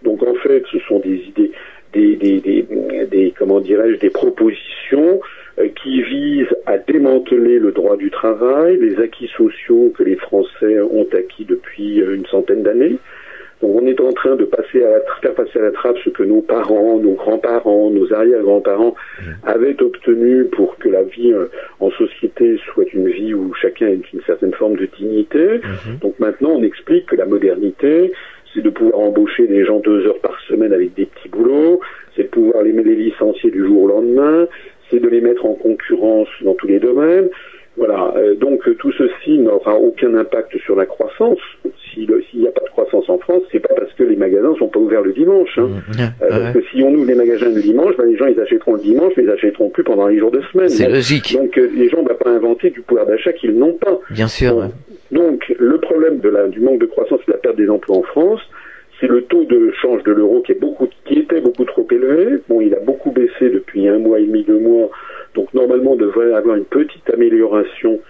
[0.04, 1.52] Donc en fait, ce sont des idées,
[1.92, 2.66] des, des, des,
[3.10, 5.20] des comment dirais-je, des propositions
[5.58, 10.80] euh, qui visent à démanteler le droit du travail, les acquis sociaux que les Français
[10.80, 12.98] ont acquis depuis euh, une centaine d'années.
[13.62, 16.10] Donc on est en train de passer à la, faire passer à la trappe ce
[16.10, 18.94] que nos parents, nos grands-parents, nos arrière-grands-parents
[19.44, 21.46] avaient obtenu pour que la vie euh,
[21.80, 25.60] en société soit une vie où chacun ait une certaine forme de dignité.
[26.02, 28.12] Donc maintenant on explique que la modernité,
[28.54, 31.80] c'est de pouvoir embaucher des gens deux heures par semaine avec des petits boulots,
[32.16, 34.46] c'est de pouvoir les, les licencier du jour au lendemain,
[34.90, 37.28] c'est de les mettre en concurrence dans tous les domaines.
[37.76, 41.38] Voilà, euh, donc euh, tout ceci n'aura aucun impact sur la croissance.
[41.92, 44.68] S'il n'y a pas de croissance en France, c'est pas parce que les magasins sont
[44.68, 45.58] pas ouverts le dimanche.
[45.58, 45.68] hein.
[45.98, 46.30] Euh, Ouais.
[46.30, 48.80] parce que si on ouvre les magasins le dimanche, ben, les gens ils achèteront le
[48.80, 50.68] dimanche, mais ils achèteront plus pendant les jours de semaine.
[50.68, 53.72] C'est logique, Donc euh, les gens ne vont pas inventer du pouvoir d'achat qu'ils n'ont
[53.74, 53.98] pas.
[54.10, 54.68] bien sûr.
[55.14, 58.40] Donc le problème du manque de croissance et de la perte des emplois en France,
[58.98, 60.54] c'est le taux de change de l'euro qui
[61.04, 62.40] qui était beaucoup trop élevé.
[62.48, 64.90] Bon, il a beaucoup baissé depuis un mois et demi, deux mois.
[65.36, 68.00] Donc normalement, on devrait avoir une petite amélioration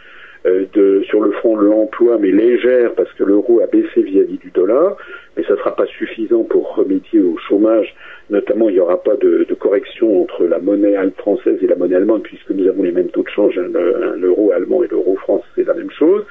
[0.44, 4.50] de, sur le front de l'emploi, mais légère parce que l'euro a baissé vis-à-vis du
[4.50, 4.96] dollar.
[5.36, 7.94] Mais ça ne sera pas suffisant pour remédier au chômage.
[8.30, 11.96] Notamment, il n'y aura pas de, de correction entre la monnaie française et la monnaie
[11.96, 13.58] allemande, puisque nous avons les mêmes taux de change.
[13.58, 16.24] Un, un euro allemand et l'euro français, c'est la même chose.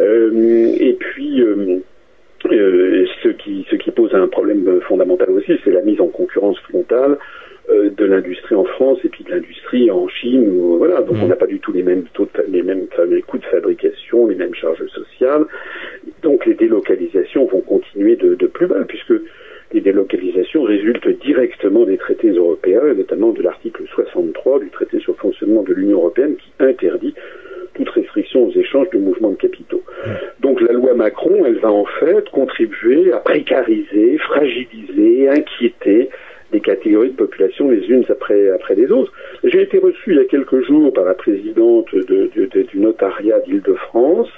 [0.00, 0.30] Euh,
[0.78, 1.78] et puis, euh,
[2.52, 6.58] euh, ce, qui, ce qui pose un problème fondamental aussi, c'est la mise en concurrence
[6.60, 7.16] frontale euh,
[7.68, 10.48] de l'industrie en France et puis de l'industrie en Chine.
[10.48, 11.24] Où, voilà, donc Mhm.
[11.24, 14.26] on n'a pas du tout les mêmes taux, de- les mêmes les coûts de fabrication,
[14.28, 15.44] les mêmes charges sociales.
[16.22, 19.14] Donc les délocalisations vont continuer de, de plus bas, puisque
[19.72, 25.12] les délocalisations résultent directement des traités européens, et notamment de l'article 63 du traité sur
[25.14, 27.14] le fonctionnement de l'Union européenne, qui interdit
[27.74, 29.82] toute restriction aux échanges de mouvements de capitaux.
[30.40, 36.08] Donc la loi Macron, elle va en fait contribuer à précariser, fragiliser, inquiéter
[36.52, 39.12] des catégories de population les unes après, après les autres.
[39.44, 42.02] J'ai été reçu il y a quelques jours par la présidente de-
[42.36, 44.28] de- de- du notariat d'Île-de-France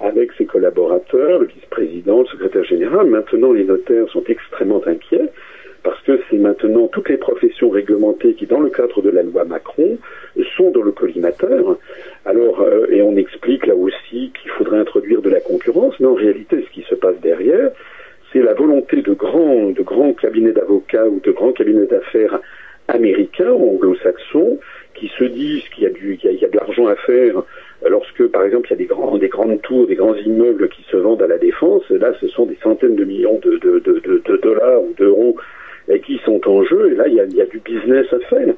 [0.00, 3.06] avec ses collaborateurs, le vice-président, le secrétaire général.
[3.06, 5.28] Maintenant, les notaires sont extrêmement inquiets
[5.84, 9.44] parce que c'est maintenant toutes les professions réglementées qui, dans le cadre de la loi
[9.44, 9.98] Macron,
[10.56, 11.76] sont dans le collimateur.
[12.24, 16.14] Alors, euh, et on explique là aussi qu'il faudrait introduire de la concurrence, mais en
[16.14, 17.70] réalité, ce qui se passe derrière,
[18.32, 22.40] c'est la volonté de grands, de grands cabinets d'avocats ou de grands cabinets d'affaires
[22.88, 24.58] américains ou anglo-saxons
[24.94, 27.42] qui se disent qu'il y a du, qu'il y a- de l'argent à faire
[27.88, 31.22] lorsque, par exemple, il y a des, grandes tours, des grands immeubles qui se vendent
[31.22, 31.88] à la défense.
[31.90, 35.36] Là, ce sont des centaines de millions de, de, dollars ou d'euros
[36.04, 36.92] qui sont en jeu.
[36.92, 38.54] Et là, il y, a, il y a du business à faire.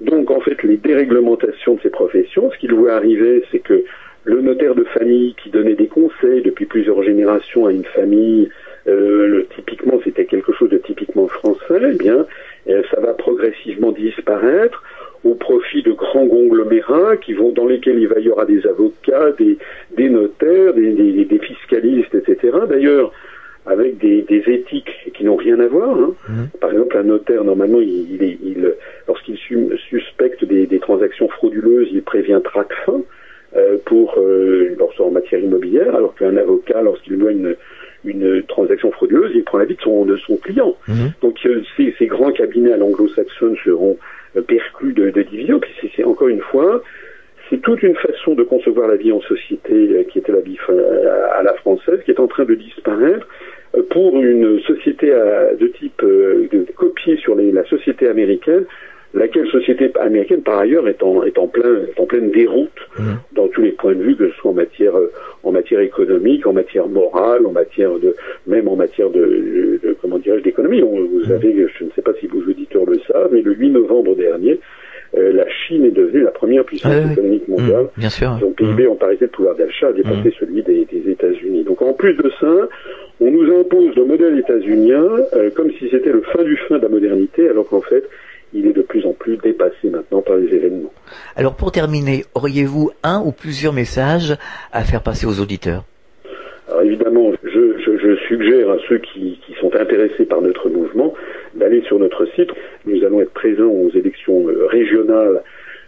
[0.00, 3.84] Donc, en fait, les déréglementations de ces professions, ce qu'il voit arriver, c'est que
[4.24, 8.50] le notaire de famille qui donnait des conseils depuis plusieurs générations à une famille,
[8.88, 12.26] euh, le, typiquement c'était quelque chose de typiquement français, eh bien
[12.68, 14.82] euh, ça va progressivement disparaître
[15.24, 19.32] au profit de grands conglomérats qui vont dans lesquels il, va, y aura des avocats,
[19.32, 19.58] des,
[19.96, 22.56] des notaires, des, des, des fiscalistes, etc.
[22.68, 23.12] D'ailleurs,
[23.66, 25.98] avec des, éthiques qui n'ont rien à voir.
[25.98, 26.14] Hein.
[26.28, 26.58] Mmh.
[26.60, 28.74] Par exemple, un notaire, normalement, il, il, il
[29.08, 29.36] lorsqu'il
[29.90, 33.00] suspecte des, des, transactions frauduleuses, il prévient TRACFIN
[33.56, 37.56] euh, pour euh, en matière immobilière, alors qu'un avocat, lorsqu'il voit une,
[38.06, 40.76] une transaction frauduleuse, il prend l'avis de son, de son client.
[40.88, 40.94] Mmh.
[41.22, 43.98] Donc euh, ces, ces, grands cabinets à l'anglo-saxonne seront
[44.36, 45.60] euh, perclus de, de divisions.
[45.60, 46.82] Puis c'est encore une fois,
[47.50, 50.58] c'est toute une façon de concevoir la vie en société euh, qui était la vie
[51.38, 53.26] à la française, qui est en train de disparaître
[53.90, 58.64] pour une société de type de copier sur les, la société américaine
[59.18, 63.02] laquelle société américaine, par ailleurs, est en, est en, plein, est en pleine déroute mmh.
[63.32, 64.94] dans tous les points de vue, que ce soit en matière,
[65.42, 68.14] en matière économique, en matière morale, en matière de,
[68.46, 70.80] même en matière de, de comment dirais-je, d'économie.
[70.80, 71.28] Vous mmh.
[71.28, 74.60] savez, je ne sais pas si vos auditeurs le savent, mais le 8 novembre dernier,
[75.16, 77.54] euh, la Chine est devenue la première puissance ah, économique oui.
[77.56, 77.84] mondiale.
[77.84, 78.36] Mmh, bien sûr.
[78.40, 81.64] Son PIB en parité de pouvoir d'achat a dépassé celui des, des États-Unis.
[81.64, 82.68] Donc en plus de ça,
[83.20, 86.82] on nous impose le modèle états-unien euh, comme si c'était le fin du fin de
[86.82, 88.04] la modernité, alors qu'en fait,
[88.52, 90.92] il est de plus en plus dépassé maintenant par les événements.
[91.34, 94.36] Alors pour terminer, auriez-vous un ou plusieurs messages
[94.72, 95.84] à faire passer aux auditeurs?
[96.68, 101.14] Alors évidemment, je, je, je, suggère à ceux qui, qui, sont intéressés par notre mouvement
[101.54, 102.50] d'aller sur notre site.
[102.86, 105.42] Nous allons être présents aux élections euh, régionales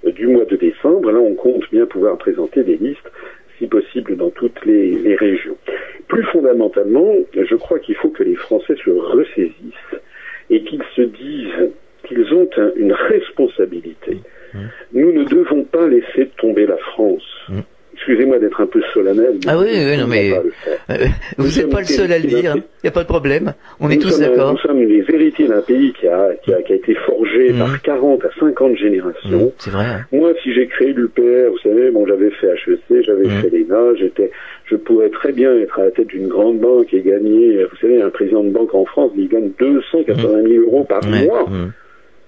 [0.07, 1.11] euh, du mois de décembre.
[1.11, 3.11] Là, on compte bien pouvoir présenter des listes
[3.59, 5.57] si possible dans toutes les, les régions.
[6.07, 10.01] Plus fondamentalement, je crois qu'il faut que les Français se ressaisissent
[10.49, 11.71] et qu'ils se disent
[12.09, 14.21] qu'ils ont un, une responsabilité.
[14.55, 14.59] Mmh.
[14.95, 17.23] Nous ne devons pas laisser tomber la France.
[17.49, 17.61] Mmh.
[17.95, 19.39] Excusez-moi d'être un peu solennel.
[19.49, 21.07] ah oui, oui non, mais euh,
[21.37, 22.55] vous n'êtes pas le seul à le dire.
[22.55, 22.65] Il hein.
[22.85, 23.53] n'y a pas de problème.
[23.81, 24.53] On nous est tous d'accord.
[24.53, 27.59] Nous sommes les héritiers d'un pays qui a, qui a, qui a été forgé mmh.
[27.59, 29.53] par 40 à 50 générations.
[29.59, 29.85] C'est vrai.
[29.85, 30.07] Hein.
[30.13, 34.31] Moi, si j'ai créé l'UPR, vous savez, bon, j'avais fait HEC, j'avais fait l'ENA, j'étais,
[34.67, 38.01] je pourrais très bien être à la tête d'une grande banque et gagner, vous savez,
[38.01, 41.49] un président de banque en France, il gagne 280 000 euros par mois.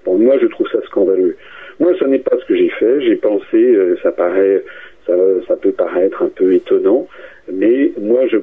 [0.05, 1.37] Bon, moi, je trouve ça scandaleux.
[1.79, 3.01] Moi, ce n'est pas ce que j'ai fait.
[3.03, 4.63] J'ai pensé, euh, ça paraît,
[5.07, 5.15] ça,
[5.49, 7.09] ça, peut paraître un peu étonnant,
[7.53, 8.39] mais moi, je,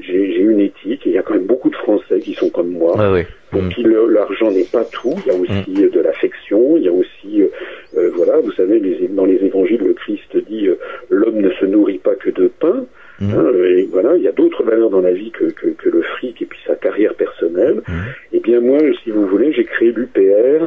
[0.00, 1.02] j'ai une éthique.
[1.06, 3.22] il y a quand même beaucoup de Français qui sont comme moi, ah oui.
[3.50, 3.68] pour mmh.
[3.70, 5.14] qui l'argent n'est pas tout.
[5.24, 5.90] Il y a aussi mmh.
[5.90, 6.76] de l'affection.
[6.76, 7.48] Il y a aussi, euh,
[7.96, 10.78] euh, voilà, vous savez, les, dans les évangiles, le Christ dit euh,
[11.10, 12.86] l'homme ne se nourrit pas que de pain.
[13.22, 13.34] Mmh.
[13.34, 16.02] Hein, et voilà, il y a d'autres valeurs dans la vie que, que, que, le
[16.02, 17.82] fric et puis sa carrière personnelle.
[17.86, 17.92] Mmh.
[18.32, 20.66] Et eh bien moi, si vous voulez, j'ai créé l'UPR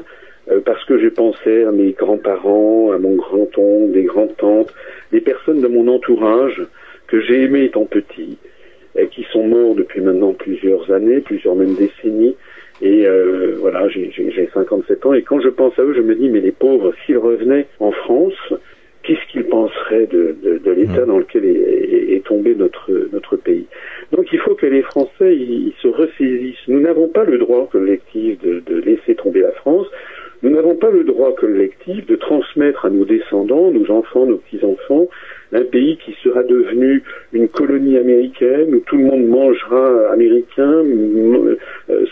[0.50, 4.74] euh, parce que j'ai pensé à mes grands-parents, à mon grand-oncle, des grandes-tantes,
[5.12, 6.66] des personnes de mon entourage
[7.08, 8.38] que j'ai aimé étant petit,
[8.98, 12.36] et qui sont morts depuis maintenant plusieurs années, plusieurs même décennies.
[12.82, 16.30] Et euh, voilà, j'ai 57 ans, et quand je pense à eux, je me dis,
[16.30, 18.54] mais les pauvres, s'ils revenaient en France,
[19.06, 21.08] qu'est-ce qu'ils penseraient de, de, de l'état mmh.
[21.08, 23.66] dans lequel est, est, est, tombé notre, notre pays
[24.12, 26.68] Donc il faut que les Français ils, ils se ressaisissent.
[26.68, 29.88] Nous n'avons pas le droit collectif de, de laisser tomber la France.
[30.44, 35.08] Nous n'avons pas le droit collectif de transmettre à nos descendants, nos enfants, nos petits-enfants,
[35.54, 37.02] un pays qui sera devenu
[37.34, 41.58] une colonie américaine où tout le monde mangera américain, euh,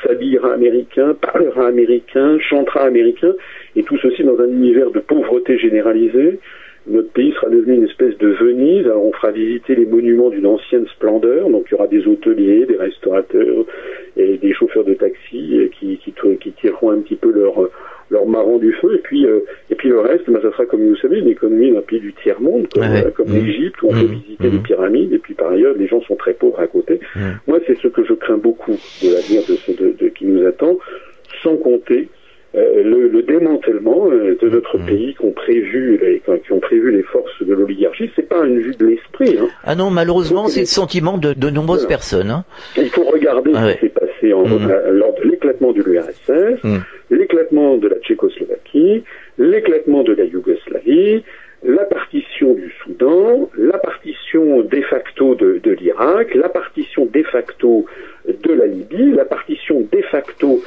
[0.01, 3.33] s'habillera américain, parlera américain, chantera américain,
[3.75, 6.39] et tout ceci dans un univers de pauvreté généralisée.
[6.87, 8.85] Notre pays sera devenu une espèce de Venise.
[8.85, 11.49] Alors on fera visiter les monuments d'une ancienne splendeur.
[11.49, 13.65] Donc il y aura des hôteliers, des restaurateurs
[14.17, 17.69] et des chauffeurs de taxi qui, qui, qui tireront un petit peu leur
[18.09, 20.87] leur marron du feu et puis euh, et puis le reste ben, ça sera comme
[20.87, 23.05] vous savez une économie d'un pays du tiers monde comme, ouais.
[23.05, 23.45] euh, comme mmh.
[23.45, 24.01] l'Égypte où on mmh.
[24.01, 24.51] peut visiter mmh.
[24.51, 26.99] les pyramides et puis par ailleurs les gens sont très pauvres à côté
[27.47, 30.45] moi c'est ce que je crains beaucoup de l'avenir de ce de, de, qui nous
[30.45, 30.77] attend
[31.41, 32.07] sans compter
[32.55, 34.85] euh, le, le, démantèlement euh, de notre mmh.
[34.85, 38.75] pays qu'ont prévu les, qui ont prévu les forces de l'oligarchie, c'est pas une vue
[38.75, 39.37] de l'esprit.
[39.39, 39.47] Hein.
[39.63, 41.95] Ah non, malheureusement, c'est le sentiment de, de nombreuses voilà.
[41.95, 42.29] personnes.
[42.29, 42.45] Hein.
[42.77, 43.71] Il faut regarder ah ouais.
[43.71, 44.69] ce qui s'est passé en, mmh.
[44.69, 46.77] à, lors de l'éclatement de l'URSS, mmh.
[47.09, 49.03] l'éclatement de la Tchécoslovaquie,
[49.39, 51.23] l'éclatement de la Yougoslavie,
[51.63, 57.85] la partition du Soudan, la partition de facto de, de l'Irak, la partition de facto
[58.27, 60.61] de la Libye, la partition de facto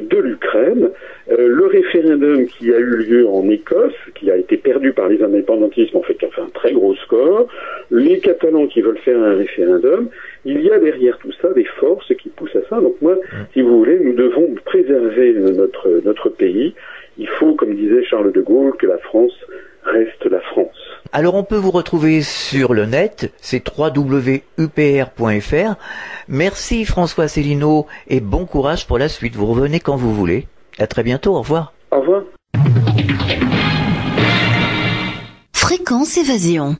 [0.00, 0.90] de l'Ukraine,
[1.30, 5.22] euh, le référendum qui a eu lieu en Écosse, qui a été perdu par les
[5.22, 7.48] indépendantistes, en fait qui a fait un très gros score,
[7.90, 10.08] les Catalans qui veulent faire un référendum,
[10.44, 12.80] il y a derrière tout ça des forces qui poussent à ça.
[12.80, 13.16] Donc moi,
[13.52, 16.74] si vous voulez, nous devons préserver notre, notre pays.
[17.18, 19.34] Il faut, comme disait Charles de Gaulle, que la France
[19.84, 21.01] reste la France.
[21.14, 25.74] Alors on peut vous retrouver sur le net, c'est www.upr.fr.
[26.28, 29.36] Merci François Célineau et bon courage pour la suite.
[29.36, 30.48] Vous revenez quand vous voulez.
[30.78, 31.74] À très bientôt, au revoir.
[31.90, 32.22] Au revoir.
[35.54, 36.76] Fréquence Évasion.